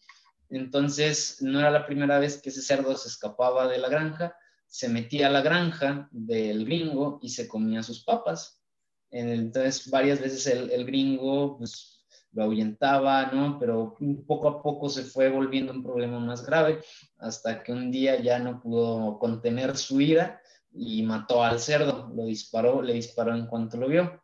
[0.48, 4.34] Entonces, no era la primera vez que ese cerdo se escapaba de la granja,
[4.66, 8.62] se metía a la granja del gringo y se comía sus papas.
[9.10, 13.58] Entonces, varias veces el, gringo pues, lo ahuyentaba, ¿no?
[13.58, 16.80] Pero poco a poco se fue volviendo un problema más grave
[17.18, 20.40] hasta que un día ya no pudo contener su ira
[20.72, 24.23] y mató al cerdo, lo disparó, le disparó en cuanto lo vio.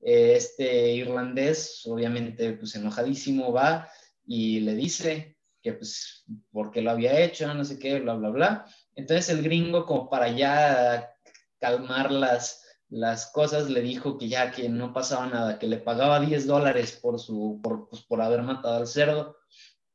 [0.00, 3.88] Este irlandés, obviamente, pues enojadísimo, va
[4.26, 7.52] y le dice que pues, ¿por qué lo había hecho?
[7.52, 8.66] No sé qué, bla, bla, bla.
[8.94, 11.14] Entonces el gringo, como para ya
[11.58, 16.20] calmar las, las cosas, le dijo que ya que no pasaba nada, que le pagaba
[16.20, 19.36] 10 dólares por, su, por, pues, por haber matado al cerdo,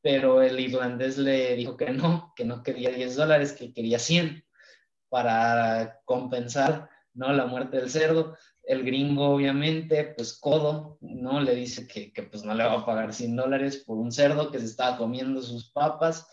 [0.01, 4.45] pero el irlandés le dijo que no, que no quería 10 dólares, que quería 100
[5.09, 7.33] para compensar ¿no?
[7.33, 8.37] la muerte del cerdo.
[8.67, 11.39] El gringo, obviamente, pues codo, ¿no?
[11.39, 14.51] Le dice que, que pues no le va a pagar 100 dólares por un cerdo
[14.51, 16.27] que se estaba comiendo sus papas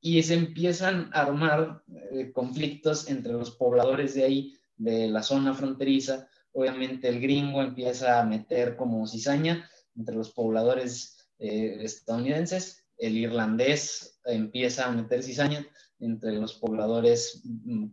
[0.00, 1.82] y se empiezan a armar
[2.12, 6.28] eh, conflictos entre los pobladores de ahí, de la zona fronteriza.
[6.52, 14.20] Obviamente el gringo empieza a meter como cizaña entre los pobladores eh, estadounidenses, el irlandés
[14.24, 15.66] empieza a meter cizaña
[15.98, 17.88] entre los pobladores, mm,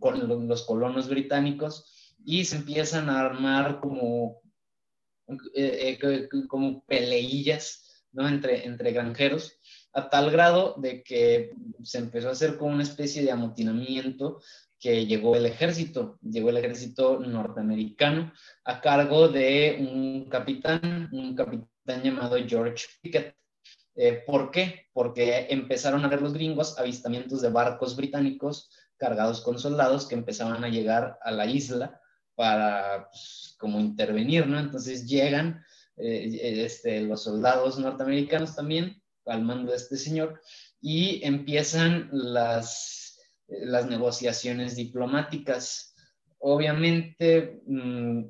[0.48, 4.42] los colonos británicos, y se empiezan a armar como,
[5.56, 5.98] eh,
[6.48, 8.28] como peleillas ¿no?
[8.28, 9.58] entre, entre granjeros
[9.94, 11.52] a tal grado de que
[11.84, 14.42] se empezó a hacer como una especie de amotinamiento
[14.80, 18.34] que llegó el ejército, llegó el ejército norteamericano
[18.66, 23.36] a cargo de un capitán, un capitán llamado George Pickett.
[23.96, 24.88] Eh, ¿Por qué?
[24.94, 30.64] Porque empezaron a ver los gringos avistamientos de barcos británicos cargados con soldados que empezaban
[30.64, 32.01] a llegar a la isla
[32.42, 34.60] para pues, como intervenir, ¿no?
[34.60, 35.64] Entonces llegan
[35.96, 40.42] eh, este, los soldados norteamericanos también al mando de este señor
[40.82, 45.94] y empiezan las, las negociaciones diplomáticas.
[46.40, 48.24] Obviamente mm,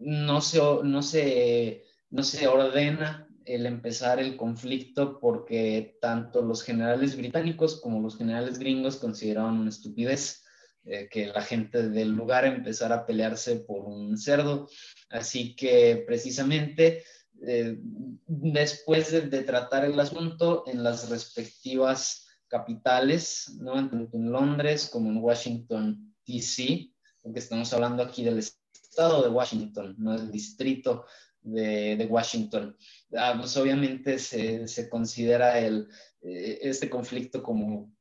[0.00, 7.16] no, se, no, se, no se ordena el empezar el conflicto porque tanto los generales
[7.16, 10.44] británicos como los generales gringos consideraban una estupidez
[10.92, 14.68] eh, que la gente del lugar empezara a pelearse por un cerdo.
[15.08, 17.04] Así que precisamente
[17.46, 17.78] eh,
[18.26, 23.74] después de, tratar el asunto en las respectivas capitales, ¿no?
[23.88, 26.90] tanto en Londres como en Washington, D.C.,
[27.22, 31.04] porque estamos hablando aquí del estado de Washington, no del distrito
[31.40, 32.76] de, Washington.
[33.16, 35.86] Ah, pues obviamente se, se considera el,
[36.22, 37.92] eh, este conflicto como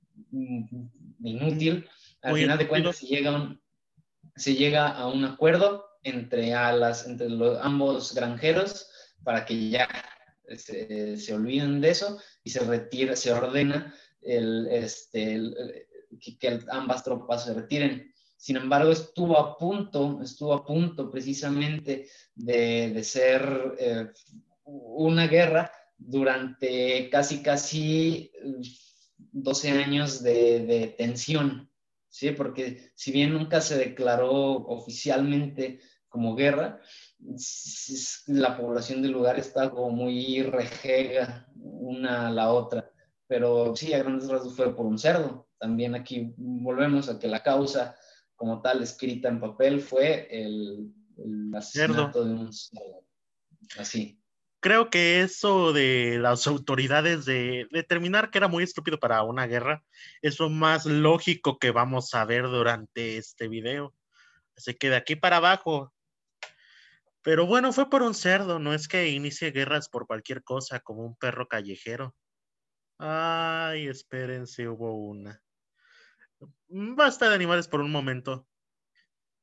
[1.21, 1.87] inútil.
[2.21, 3.57] Al final de cuentas se llega,
[4.35, 8.89] se llega a un acuerdo entre, a las, entre los, ambos granjeros
[9.23, 9.87] para que ya
[10.57, 15.41] se, olviden de eso y se retira, se ordena el, este,
[16.39, 18.13] que, ambas tropas se retiren.
[18.35, 24.07] Sin embargo, estuvo a punto, estuvo a punto precisamente de, ser eh,
[24.63, 28.31] una guerra durante casi, casi
[29.17, 31.68] 12 años de, de, tensión,
[32.19, 32.31] ¿sí?
[32.31, 35.79] Porque si bien nunca se declaró oficialmente
[36.09, 36.81] como guerra,
[38.27, 42.91] la población del lugar está como muy rejega una a la otra.
[43.27, 45.47] Pero sí, a grandes rasgos fue por un cerdo.
[45.59, 47.95] También aquí volvemos a que la causa
[48.35, 50.91] como tal escrita en papel fue el,
[51.53, 53.05] asesinato de un cerdo.
[53.77, 54.21] Así.
[54.61, 59.83] Creo que eso de las autoridades de determinar que era muy estúpido para una guerra
[60.21, 63.95] es lo más lógico que vamos a ver durante este video.
[64.57, 65.93] Así que de aquí para abajo,
[67.21, 71.05] pero bueno, fue por un cerdo, no es que inicie guerras por cualquier cosa, como
[71.05, 72.15] un perro callejero.
[72.97, 75.41] Ay, espérense, hubo una.
[76.67, 78.47] Basta de animales por un momento.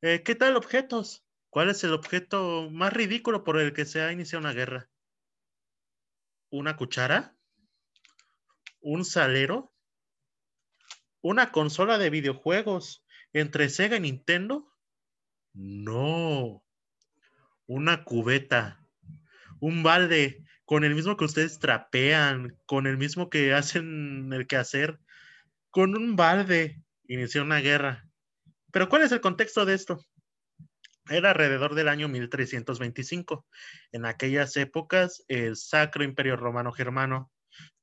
[0.02, 1.24] Eh, ¿Qué tal objetos?
[1.48, 4.90] ¿Cuál es el objeto más ridículo por el que se ha iniciado una guerra?
[6.50, 7.36] ¿Una cuchara?
[8.80, 9.72] ¿Un salero?
[11.20, 14.72] ¿Una consola de videojuegos entre Sega y Nintendo?
[15.52, 16.62] No
[17.66, 18.80] una cubeta,
[19.60, 24.98] un balde, con el mismo que ustedes trapean, con el mismo que hacen el quehacer,
[25.70, 28.08] con un balde inició una guerra.
[28.72, 30.00] Pero ¿cuál es el contexto de esto?
[31.08, 33.46] Era alrededor del año 1325.
[33.92, 37.30] En aquellas épocas, el Sacro Imperio Romano Germano,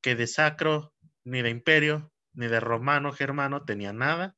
[0.01, 4.35] que de sacro, ni de imperio, ni de romano germano tenía nada,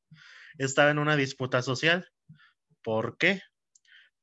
[0.57, 2.09] estaba en una disputa social.
[2.83, 3.41] ¿Por qué?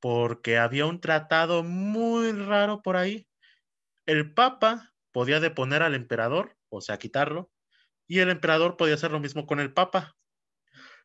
[0.03, 3.29] porque había un tratado muy raro por ahí.
[4.05, 7.53] El Papa podía deponer al emperador, o sea, quitarlo,
[8.09, 10.16] y el emperador podía hacer lo mismo con el Papa.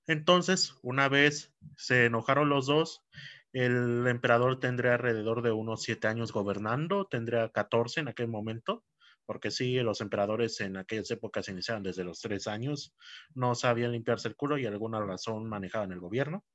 [0.08, 3.06] Entonces, una vez se enojaron los dos,
[3.54, 8.84] el emperador tendría alrededor de unos siete años gobernando, tendría 14 en aquel momento,
[9.26, 12.96] porque sí, los emperadores en aquellas épocas iniciaban desde los tres años,
[13.34, 16.46] no sabían limpiarse el culo y alguna razón manejaban el gobierno.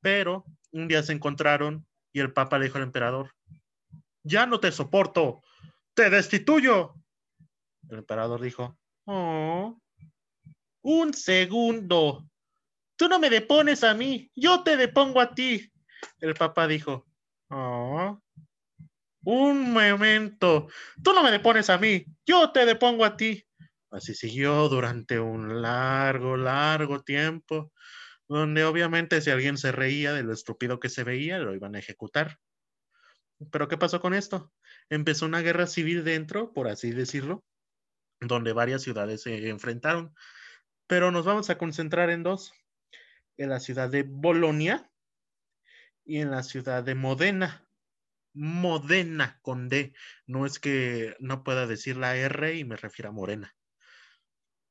[0.00, 3.32] Pero un día se encontraron y el Papa le dijo al emperador,
[4.22, 5.42] ya no te soporto,
[5.94, 6.94] te destituyo.
[7.88, 9.78] El emperador dijo, oh,
[10.82, 12.26] un segundo,
[12.96, 15.71] tú no me depones a mí, yo te depongo a ti.
[16.20, 17.06] El Papa dijo,
[17.50, 18.20] oh,
[19.24, 20.68] un momento,
[21.02, 23.44] tú no me depones a mí, yo te depongo a ti.
[23.90, 27.72] Así siguió durante un largo, largo tiempo
[28.32, 31.78] donde obviamente si alguien se reía de lo estúpido que se veía, lo iban a
[31.78, 32.38] ejecutar.
[33.50, 34.52] Pero ¿qué pasó con esto?
[34.88, 37.44] Empezó una guerra civil dentro, por así decirlo,
[38.20, 40.14] donde varias ciudades se enfrentaron.
[40.86, 42.52] pero nos vamos a concentrar en dos,
[43.38, 44.90] en la ciudad de Bolonia
[46.04, 47.66] y en la ciudad de Modena.
[48.34, 49.92] Modena con D,
[50.26, 53.54] no es que no pueda decir la R y me refiero a Morena.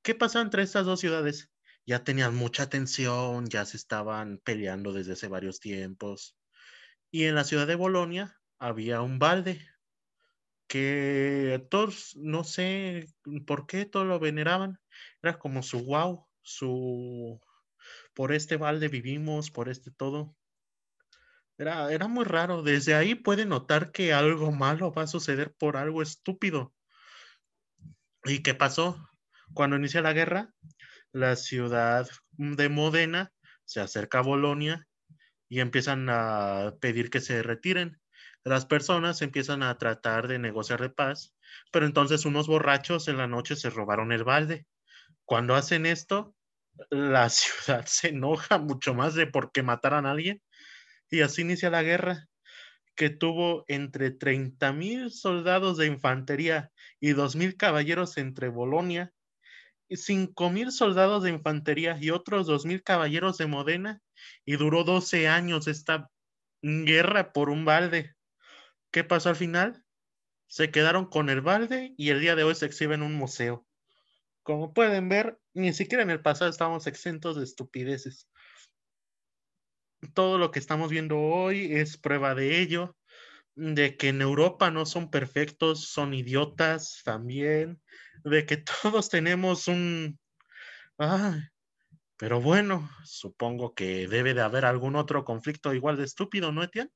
[0.01, 1.51] ¿Qué pasó entre estas dos ciudades?
[1.85, 6.35] Ya tenían mucha tensión, ya se estaban peleando desde hace varios tiempos.
[7.11, 9.61] Y en la ciudad de Bolonia había un balde
[10.67, 13.07] que todos, no sé
[13.45, 14.79] por qué, todos lo veneraban.
[15.21, 17.39] Era como su wow, su...
[18.13, 20.35] Por este balde vivimos, por este todo.
[21.57, 22.63] Era, era muy raro.
[22.63, 26.73] Desde ahí puede notar que algo malo va a suceder por algo estúpido.
[28.23, 28.97] ¿Y qué pasó?
[29.53, 30.53] Cuando inicia la guerra,
[31.11, 33.31] la ciudad de Modena
[33.65, 34.87] se acerca a Bolonia
[35.49, 37.99] y empiezan a pedir que se retiren.
[38.43, 41.35] Las personas empiezan a tratar de negociar de paz,
[41.71, 44.65] pero entonces unos borrachos en la noche se robaron el balde.
[45.25, 46.35] Cuando hacen esto,
[46.89, 50.41] la ciudad se enoja mucho más de por qué mataran a alguien
[51.11, 52.27] y así inicia la guerra
[52.95, 59.13] que tuvo entre 30 mil soldados de infantería y 2 mil caballeros entre Bolonia,
[59.87, 64.01] y 5 mil soldados de infantería y otros 2 mil caballeros de Modena,
[64.45, 66.09] y duró 12 años esta
[66.61, 68.15] guerra por un balde.
[68.91, 69.83] ¿Qué pasó al final?
[70.47, 73.65] Se quedaron con el balde y el día de hoy se exhibe en un museo.
[74.43, 78.29] Como pueden ver, ni siquiera en el pasado estábamos exentos de estupideces.
[80.13, 82.95] Todo lo que estamos viendo hoy es prueba de ello,
[83.55, 87.81] de que en Europa no son perfectos, son idiotas también,
[88.23, 90.19] de que todos tenemos un...
[92.17, 96.91] pero bueno, supongo que debe de haber algún otro conflicto igual de estúpido, ¿no, Etienne?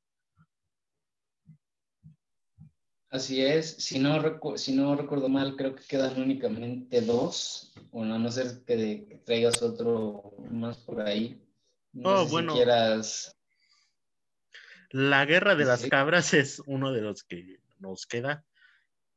[3.15, 4.19] Así es, si no,
[4.57, 9.61] si no recuerdo mal, creo que quedan únicamente dos, bueno, a no ser que, traigas
[9.61, 11.41] otro más por ahí.
[11.95, 12.53] No oh, bueno.
[14.91, 18.45] La guerra de las cabras es uno de los que nos queda.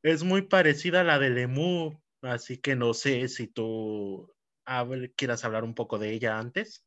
[0.03, 4.33] Es muy parecida a la de Lemu, así que no sé si tú
[5.17, 6.85] quieras hablar un poco de ella antes.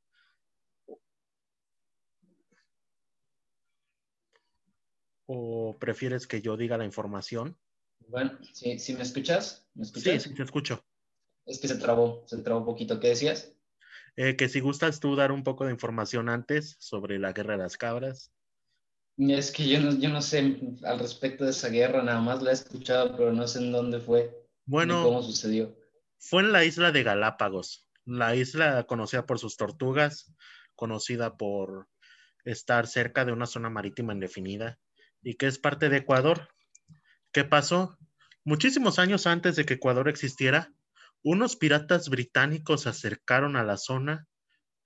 [5.26, 7.58] ¿O prefieres que yo diga la información?
[8.08, 9.68] Bueno, si ¿sí, me escuchas?
[9.74, 10.24] ¿Me escuchas?
[10.24, 10.86] Sí, sí, te escucho.
[11.46, 13.00] Es que se trabó, se trabó un poquito.
[13.00, 13.54] ¿Qué decías?
[14.17, 17.63] Eh, que si gustas tú dar un poco de información antes sobre la guerra de
[17.63, 18.32] las cabras.
[19.17, 22.52] Es que yo no, yo no sé al respecto de esa guerra, nada más la
[22.52, 24.36] he escuchado, pero no sé en dónde fue.
[24.65, 25.76] Bueno, cómo sucedió.
[26.17, 30.34] Fue en la isla de Galápagos, la isla conocida por sus tortugas,
[30.76, 31.88] conocida por
[32.45, 34.80] estar cerca de una zona marítima indefinida
[35.21, 36.50] y que es parte de Ecuador.
[37.32, 37.97] ¿Qué pasó?
[38.43, 40.74] Muchísimos años antes de que Ecuador existiera,
[41.24, 44.28] unos piratas británicos se acercaron a la zona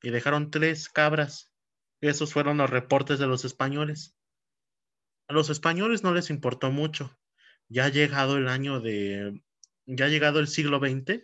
[0.01, 1.51] y dejaron tres cabras.
[2.01, 4.15] Esos fueron los reportes de los españoles.
[5.27, 7.17] A los españoles no les importó mucho.
[7.67, 9.41] Ya ha llegado el año de,
[9.85, 11.23] ya ha llegado el siglo XX,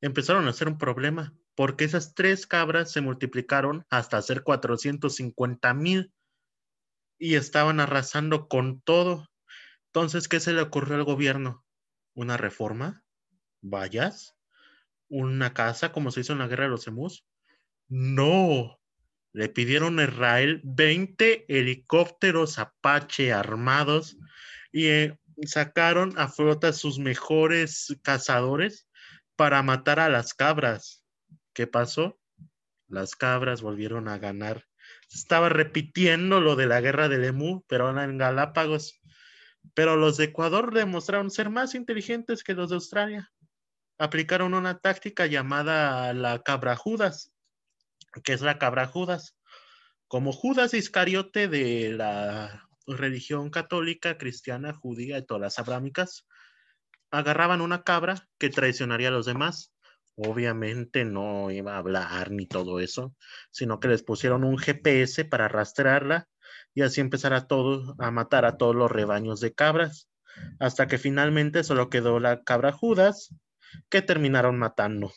[0.00, 6.12] empezaron a hacer un problema, porque esas tres cabras se multiplicaron hasta hacer 450 mil
[7.18, 9.28] y estaban arrasando con todo.
[9.86, 11.64] Entonces, ¿qué se le ocurrió al gobierno?
[12.14, 13.02] ¿Una reforma?
[13.60, 14.36] ¿Vayas?
[15.12, 17.24] ¿Una casa como se hizo en la guerra de los emus?
[17.88, 18.80] No.
[19.32, 24.16] Le pidieron a Israel 20 helicópteros Apache armados
[24.72, 28.88] y eh, sacaron a flota sus mejores cazadores
[29.36, 31.04] para matar a las cabras.
[31.52, 32.18] ¿Qué pasó?
[32.88, 34.66] Las cabras volvieron a ganar
[35.14, 39.00] estaba repitiendo lo de la guerra del Emu, pero ahora en Galápagos.
[39.74, 43.31] Pero los de Ecuador demostraron ser más inteligentes que los de Australia.
[44.02, 47.32] Aplicaron una táctica llamada la cabra Judas,
[48.24, 49.36] que es la cabra Judas.
[50.08, 56.26] Como Judas Iscariote de la religión católica, cristiana, judía y todas las abrámicas,
[57.12, 59.72] agarraban una cabra que traicionaría a los demás
[60.16, 63.14] obviamente no iba a hablar ni todo eso,
[63.50, 66.28] sino que les pusieron un GPS para rastrearla
[66.74, 70.08] y así empezar a todos a matar a todos los rebaños de cabras,
[70.58, 73.34] hasta que finalmente solo quedó la cabra Judas
[73.88, 75.12] que terminaron matando.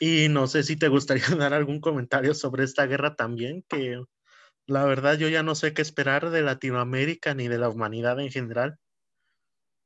[0.00, 4.02] Y no sé si te gustaría dar algún comentario sobre esta guerra también, que
[4.66, 8.30] la verdad yo ya no sé qué esperar de Latinoamérica ni de la humanidad en
[8.30, 8.78] general.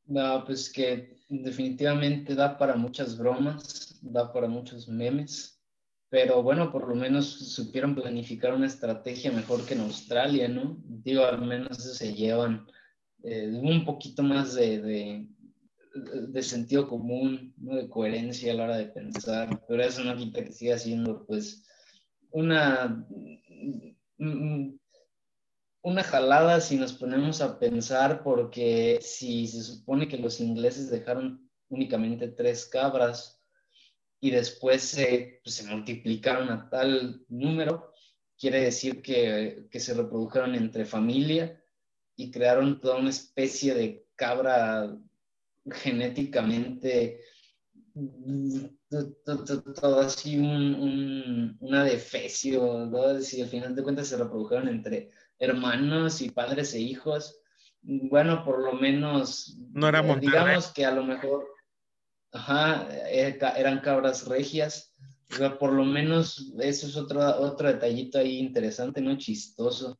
[0.07, 5.61] No, pues que definitivamente da para muchas bromas, da para muchos memes,
[6.09, 10.79] pero bueno, por lo menos supieron planificar una estrategia mejor que en Australia, ¿no?
[10.85, 12.67] Digo, al menos se llevan
[13.25, 15.29] eh, un poquito más de, de
[16.43, 17.77] sentido común, ¿no?
[17.77, 21.65] de coherencia a la hora de pensar, pero eso no quita que siga siendo pues
[22.31, 23.07] una,
[25.83, 31.49] una jalada si nos ponemos a pensar, porque si se supone que los ingleses dejaron
[31.69, 33.41] únicamente tres cabras
[34.21, 37.93] y después se, pues, se multiplicaron a tal número,
[38.39, 41.63] quiere decir que, que se reprodujeron entre familia
[42.17, 44.97] y crearon toda una especie de cabra
[45.71, 47.21] genéticamente
[49.81, 52.91] todo así un, una defecio.
[53.21, 57.41] Si al final de cuentas se reprodujeron entre hermanos y padres e hijos,
[57.83, 61.47] bueno, por lo menos, no era eh, digamos que a lo mejor,
[62.33, 64.95] ajá, eh, eran cabras regias,
[65.59, 69.17] por lo menos eso es otro, otro detallito ahí interesante, ¿no?
[69.17, 69.99] Chistoso.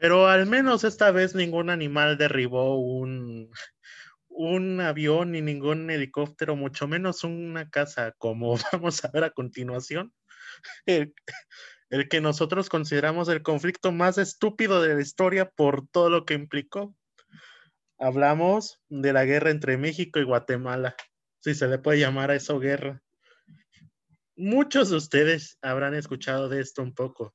[0.00, 3.50] Pero al menos esta vez ningún animal derribó un,
[4.30, 10.14] un avión ni ningún helicóptero, mucho menos una casa, como vamos a ver a continuación.
[10.86, 11.14] El,
[11.90, 16.32] el, que nosotros consideramos el conflicto más estúpido de la historia por todo lo que
[16.32, 16.96] implicó.
[17.98, 20.96] Hablamos de la guerra entre México y Guatemala,
[21.40, 23.02] si se le puede llamar a eso guerra.
[24.34, 27.34] Muchos de ustedes habrán escuchado de esto un poco.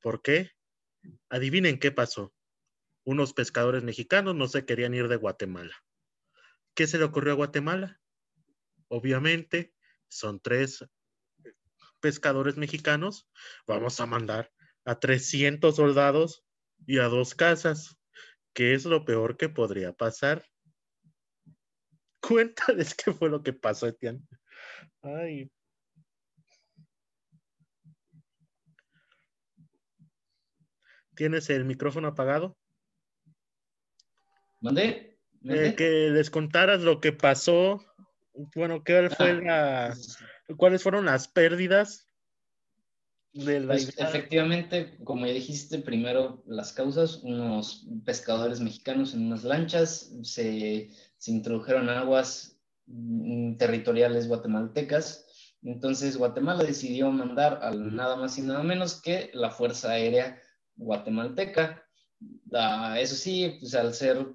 [0.00, 0.50] ¿Por qué?
[1.28, 2.34] Adivinen qué pasó.
[3.04, 5.74] Unos pescadores mexicanos no se querían ir de Guatemala.
[6.74, 8.00] ¿Qué se le ocurrió a Guatemala?
[8.88, 9.74] Obviamente,
[10.08, 10.84] son tres
[12.00, 13.28] pescadores mexicanos.
[13.66, 14.52] Vamos a mandar
[14.84, 16.44] a 300 soldados
[16.86, 17.98] y a dos casas.
[18.54, 20.44] ¿Qué es lo peor que podría pasar?
[22.20, 24.26] Cuéntales qué fue lo que pasó, Etienne.
[25.02, 25.50] Ay,
[31.14, 32.56] ¿Tienes el micrófono apagado?
[34.60, 35.18] ¿Mandé?
[35.44, 37.84] Eh, que les contaras lo que pasó.
[38.54, 39.40] Bueno, ¿qué fue ah.
[39.42, 39.96] la,
[40.56, 42.06] ¿cuáles fueron las pérdidas?
[43.32, 49.42] De la pues, efectivamente, como ya dijiste, primero las causas, unos pescadores mexicanos en unas
[49.42, 55.26] lanchas se, se introdujeron aguas mm, territoriales guatemaltecas.
[55.62, 60.41] Entonces Guatemala decidió mandar al nada más y nada menos que la Fuerza Aérea
[60.76, 61.84] guatemalteca.
[62.98, 64.26] eso sí, pues al ser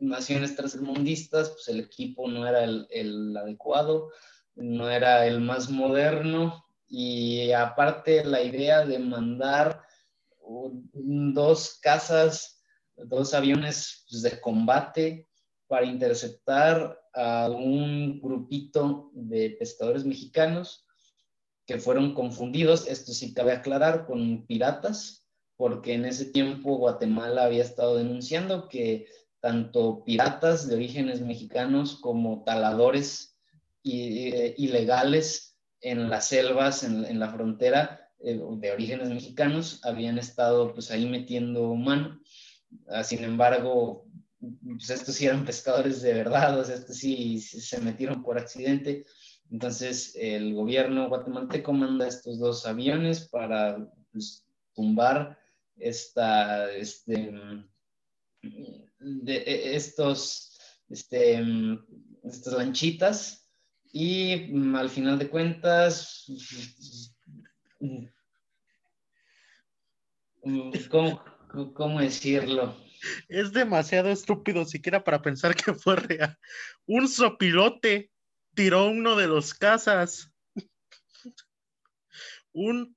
[0.00, 4.10] naciones tercermundistas, pues el equipo no era el, adecuado,
[4.54, 9.82] no era el más moderno y aparte la idea de mandar
[10.92, 12.62] dos casas,
[12.96, 15.28] dos aviones pues, de combate
[15.66, 20.87] para interceptar a un grupito de pescadores mexicanos
[21.68, 25.26] que fueron confundidos, esto sí cabe aclarar, con piratas,
[25.58, 29.06] porque en ese tiempo Guatemala había estado denunciando que
[29.40, 33.36] tanto piratas de orígenes mexicanos como taladores
[33.84, 40.90] eh, ilegales en las selvas, en, la frontera eh, de orígenes mexicanos, habían estado pues
[40.90, 42.18] ahí metiendo mano.
[42.88, 44.06] Ah, sin embargo,
[44.40, 49.04] pues estos sí eran pescadores de verdad, o sea, estos sí se metieron por accidente
[49.50, 53.78] entonces, el gobierno guatemalteco manda estos dos aviones para
[54.12, 55.38] pues, tumbar
[55.76, 57.32] esta, este,
[58.42, 60.58] de, e, estos,
[60.90, 61.42] este,
[62.24, 63.48] estas lanchitas
[63.90, 66.26] y mm, al final de cuentas,
[67.80, 68.04] mm,
[70.90, 71.22] ¿cómo,
[71.72, 72.76] cómo decirlo?
[73.28, 76.36] Es demasiado estúpido siquiera para pensar que fue real.
[76.86, 78.10] Un sopilote
[78.58, 80.32] tiró uno de los casas.
[82.52, 82.96] Un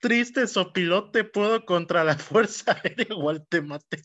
[0.00, 4.02] triste sopilote pudo contra la Fuerza Aérea Guatemalteca.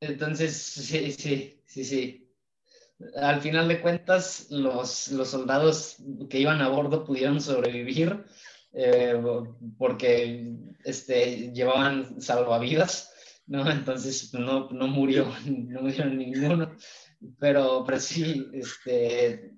[0.00, 2.30] entonces, sí, sí, sí, sí.
[3.16, 5.96] Al final de cuentas, los, los soldados
[6.28, 8.22] que iban a bordo pudieron sobrevivir
[8.74, 9.18] eh,
[9.78, 13.13] porque este, llevaban salvavidas
[13.46, 13.68] ¿no?
[13.70, 16.76] Entonces no, no murió, no murió ninguno,
[17.38, 19.52] pero, pero sí, este,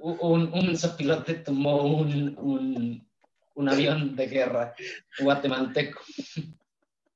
[0.00, 3.08] un, un sopilote tomó un, un,
[3.54, 4.74] un avión de guerra
[5.18, 6.00] guatemalteco.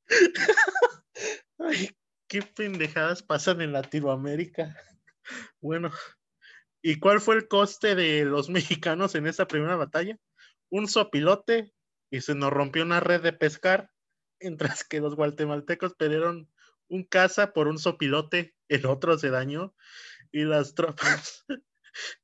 [2.28, 4.76] Qué pendejadas pasan en Latinoamérica.
[5.60, 5.90] Bueno,
[6.80, 10.16] ¿y cuál fue el coste de los mexicanos en esa primera batalla?
[10.70, 11.72] Un sopilote
[12.10, 13.90] y se nos rompió una red de pescar
[14.40, 16.48] mientras que los guatemaltecos perdieron
[16.88, 19.74] un caza por un sopilote, el otro se dañó,
[20.32, 21.44] y las tropas,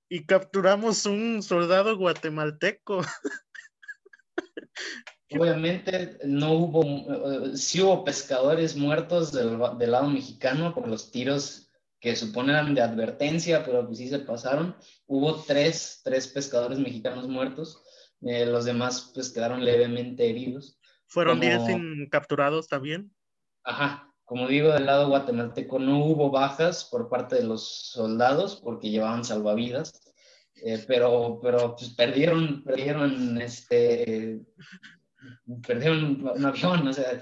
[0.09, 3.01] y capturamos un soldado guatemalteco.
[5.31, 11.69] Obviamente no hubo, eh, sí hubo pescadores muertos del, del, lado mexicano por los tiros
[11.99, 14.77] que suponen de advertencia, pero pues sí se pasaron.
[15.07, 17.83] Hubo tres, tres pescadores mexicanos muertos,
[18.23, 20.76] eh, los demás pues quedaron levemente heridos.
[21.07, 21.61] ¿Fueron 10
[22.11, 23.13] capturados también?
[23.63, 28.91] Ajá, como digo, del lado guatemalteco no hubo bajas por parte de los soldados porque
[28.91, 30.01] llevaban salvavidas,
[30.65, 34.41] eh, pero, pero pues perdieron, perdieron, este,
[35.65, 37.21] perdieron un avión, o sea,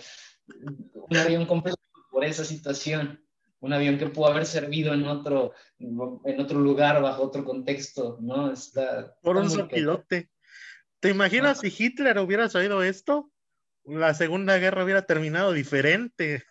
[1.11, 1.79] un avión completo
[2.11, 3.23] por esa situación,
[3.61, 8.51] un avión que pudo haber servido en otro, en otro lugar, bajo otro contexto, ¿no?
[8.51, 10.31] Está, por un sopilote.
[11.01, 13.31] ¿Te imaginas si Hitler hubiera sabido esto?
[13.85, 16.45] La Segunda Guerra hubiera terminado diferente.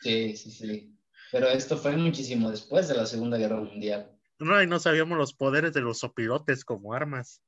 [0.00, 0.98] Sí, sí, sí.
[1.30, 4.10] Pero esto fue muchísimo después de la Segunda Guerra Mundial.
[4.38, 7.42] No, y no sabíamos los poderes de los sopilotes como armas.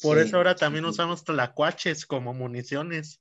[0.00, 3.20] Por eso ahora también usamos tlacuaches como municiones.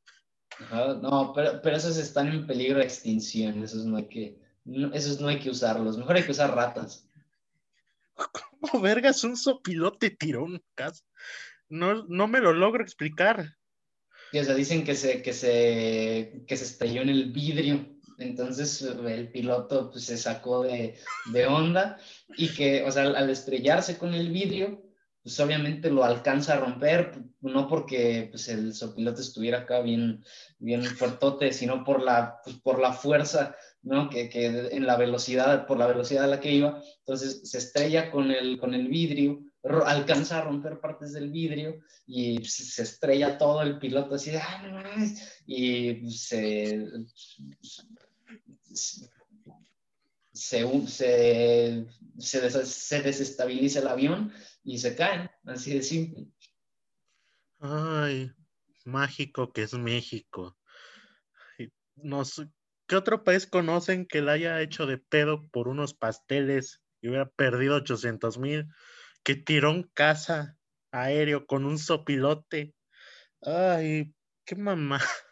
[1.02, 3.64] no, pero, pero, esos están en peligro de extinción.
[3.64, 4.39] Esos no hay que,
[4.93, 5.97] esos no hay que usarlos.
[5.97, 7.08] Mejor hay que usar ratas.
[8.14, 10.64] ¿Cómo vergas un sopilote tiró un
[11.70, 13.58] No, no me lo logro explicar.
[14.39, 17.86] O sea, dicen que se, que se, que se estrelló en el vidrio
[18.21, 20.95] entonces el piloto pues, se sacó de,
[21.32, 21.97] de, onda
[22.38, 24.84] y que, o sea, al estrellarse con el vidrio,
[25.23, 30.23] pues obviamente lo alcanza a romper, no porque pues, el piloto estuviera acá bien,
[30.59, 34.09] bien fuertote, sino por la, pues, por la fuerza, ¿no?
[34.09, 38.11] Que, que, en la velocidad, por la velocidad a la que iba, entonces se estrella
[38.11, 43.62] con el, con el vidrio, alcanza a romper partes del vidrio y se estrella todo
[43.62, 45.05] el piloto así de, ¡Ah,
[45.45, 46.88] y se,
[50.34, 51.86] se,
[52.18, 54.34] se, se, desestabiliza el avión
[54.64, 56.28] y se caen, así de simple.
[57.59, 58.32] Ay,
[58.86, 60.57] mágico que es México.
[62.88, 67.30] ¿Qué otro país conocen que le haya hecho de pedo por unos pasteles y hubiera
[67.30, 68.68] perdido 800 mil?
[69.24, 70.57] Que tiró un caza
[70.91, 72.74] aéreo con un sopilote.
[73.41, 74.13] Ay,
[74.45, 74.99] qué mamá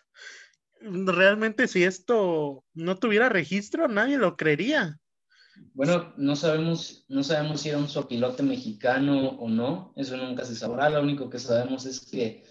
[0.81, 4.99] realmente si esto no tuviera registro, nadie lo creería.
[5.73, 10.55] Bueno, no sabemos, no sabemos si era un sopilote mexicano o no, eso nunca se
[10.55, 10.89] sabrá.
[10.89, 12.45] Lo único que sabemos es que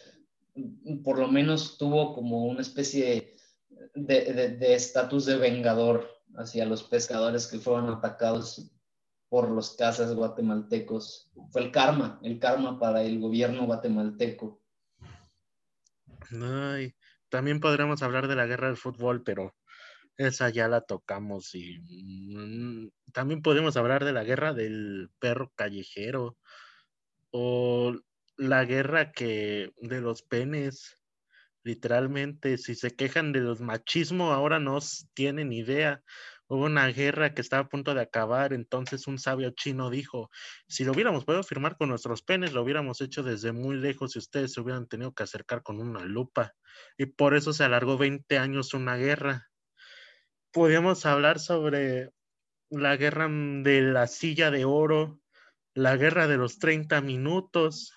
[1.05, 3.37] por lo menos tuvo como una especie
[3.95, 8.71] de estatus de, de, vengador hacia los pescadores que fueron atacados
[9.29, 11.31] por los cazas guatemaltecos.
[11.51, 14.61] Fue el karma, el karma para el gobierno guatemalteco.
[17.29, 19.55] También podríamos hablar de la guerra del fútbol, pero
[20.17, 26.37] esa ya la tocamos y mm, también podemos hablar de la guerra del perro callejero
[27.31, 27.97] o
[28.37, 30.99] la guerra que de los penes
[31.63, 34.79] literalmente si se quejan de los machismo ahora no
[35.15, 36.03] tienen idea
[36.49, 40.31] Hubo una guerra que estaba a punto de acabar, entonces un sabio chino dijo,
[40.67, 44.19] si lo hubiéramos podido firmar con nuestros penes, lo hubiéramos hecho desde muy lejos y
[44.19, 46.55] ustedes se hubieran tenido que acercar con una lupa.
[46.97, 49.51] Y por eso se alargó 20 años una guerra.
[50.51, 52.11] Podríamos hablar sobre
[52.71, 55.21] la guerra de la silla de oro,
[55.75, 57.93] la guerra de los 30 minutos,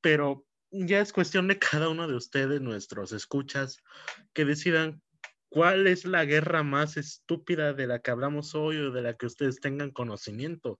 [0.00, 3.82] pero ya es cuestión de cada uno de ustedes, nuestros escuchas,
[4.32, 5.02] que decidan
[5.50, 9.26] ¿Cuál es la guerra más estúpida de la que hablamos hoy o de la que
[9.26, 10.78] ustedes tengan conocimiento?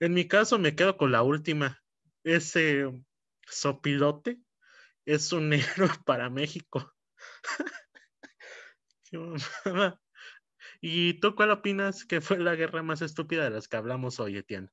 [0.00, 1.78] En mi caso me quedo con la última.
[2.24, 2.90] Ese
[3.46, 4.40] sopilote
[5.04, 6.94] es un héroe para México.
[10.80, 14.38] ¿Y tú cuál opinas que fue la guerra más estúpida de las que hablamos hoy,
[14.38, 14.70] Etienne?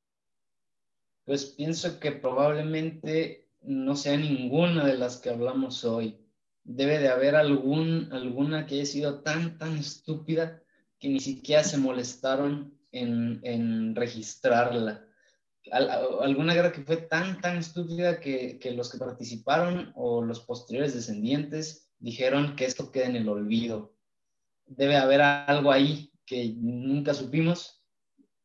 [1.26, 6.25] Pues pienso que probablemente no sea ninguna de las que hablamos hoy
[6.66, 10.62] debe de haber alguna que haya sido tan, tan estúpida
[11.00, 15.06] que ni siquiera se molestaron en, en registrarla.
[15.72, 20.96] alguna guerra que fue tan, tan estúpida que, que, los que participaron o los posteriores
[20.96, 23.96] descendientes dijeron que esto queda en el olvido.
[24.66, 27.84] Debe haber algo ahí que nunca supimos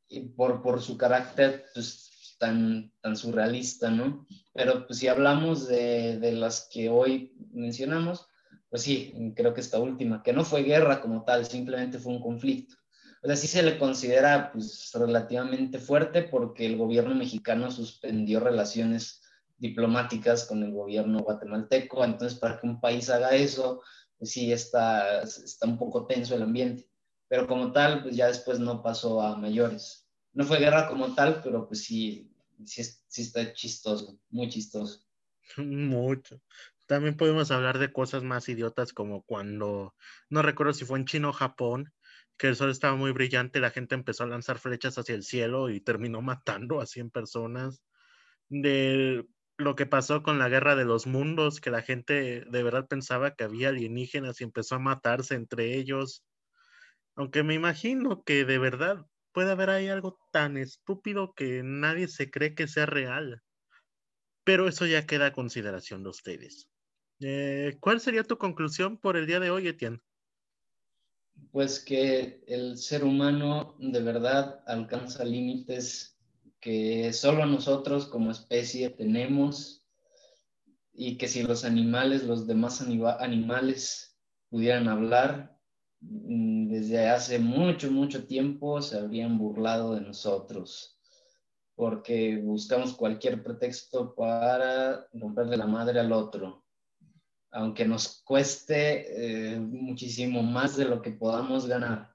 [0.08, 2.09] y por, por su carácter pues,
[2.40, 4.26] tan, tan surrealista, ¿no?
[4.54, 8.26] Pero pues si hablamos de, de, las que hoy mencionamos,
[8.70, 12.22] pues sí, creo que esta última, que no fue guerra como tal, simplemente fue un
[12.22, 12.74] conflicto.
[13.22, 19.20] O sea, sí se le considera pues relativamente fuerte porque el gobierno mexicano suspendió relaciones
[19.58, 23.82] diplomáticas con el gobierno guatemalteco, entonces para que un país haga eso,
[24.18, 26.88] pues sí está, está un poco tenso el ambiente.
[27.28, 30.08] Pero como tal, pues ya después no pasó a mayores.
[30.32, 32.29] No fue guerra como tal, pero pues sí,
[32.66, 32.82] sí,
[33.22, 35.04] está chistoso, muy chistoso.
[35.58, 36.40] Mucho.
[36.86, 39.94] También podemos hablar de cosas más idiotas como cuando,
[40.28, 41.92] no recuerdo si fue en China o Japón,
[42.36, 45.70] que el sol estaba muy brillante, la gente empezó a lanzar flechas hacia el cielo
[45.70, 47.82] y terminó matando a 100 personas.
[48.48, 49.26] De
[49.58, 53.34] lo que pasó con la guerra de los mundos, que la gente de verdad pensaba
[53.34, 56.24] que había alienígenas y empezó a matarse entre ellos.
[57.14, 62.30] Aunque me imagino que de verdad puede haber ahí algo tan estúpido que nadie se
[62.30, 63.42] cree que sea real.
[64.44, 66.68] Pero eso ya queda a consideración de ustedes.
[67.20, 70.00] Eh, ¿Cuál sería tu conclusión por el día de hoy, Etienne?
[71.52, 76.18] Pues que el ser humano de verdad alcanza límites
[76.60, 79.84] que solo nosotros como especie tenemos
[80.92, 84.18] y que si los animales, los demás animales
[84.50, 85.58] pudieran hablar,
[86.00, 90.98] desde hace mucho, mucho tiempo se habrían burlado de nosotros
[91.74, 96.64] porque buscamos cualquier pretexto para romperle la madre al otro
[97.52, 102.14] aunque nos cueste eh, muchísimo más de lo que podamos ganar.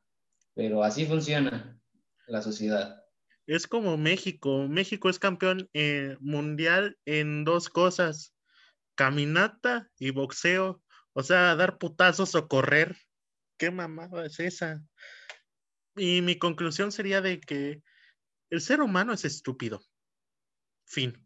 [0.53, 1.79] Pero así funciona
[2.27, 3.03] la sociedad.
[3.45, 4.67] Es como México.
[4.67, 8.33] México es campeón eh, mundial en dos cosas,
[8.95, 10.81] caminata y boxeo.
[11.13, 12.95] O sea, dar putazos o correr.
[13.57, 14.83] ¿Qué mamada es esa?
[15.95, 17.81] Y mi conclusión sería de que
[18.49, 19.81] el ser humano es estúpido.
[20.85, 21.25] Fin.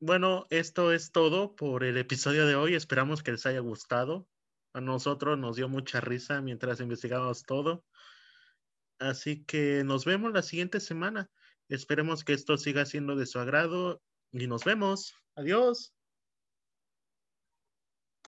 [0.00, 2.74] Bueno, esto es todo por el episodio de hoy.
[2.74, 4.28] Esperamos que les haya gustado.
[4.72, 7.84] A nosotros nos dio mucha risa mientras investigamos todo.
[8.98, 11.30] Así que nos vemos la siguiente semana.
[11.68, 14.02] Esperemos que esto siga siendo de su agrado
[14.32, 15.14] y nos vemos.
[15.34, 15.95] Adiós.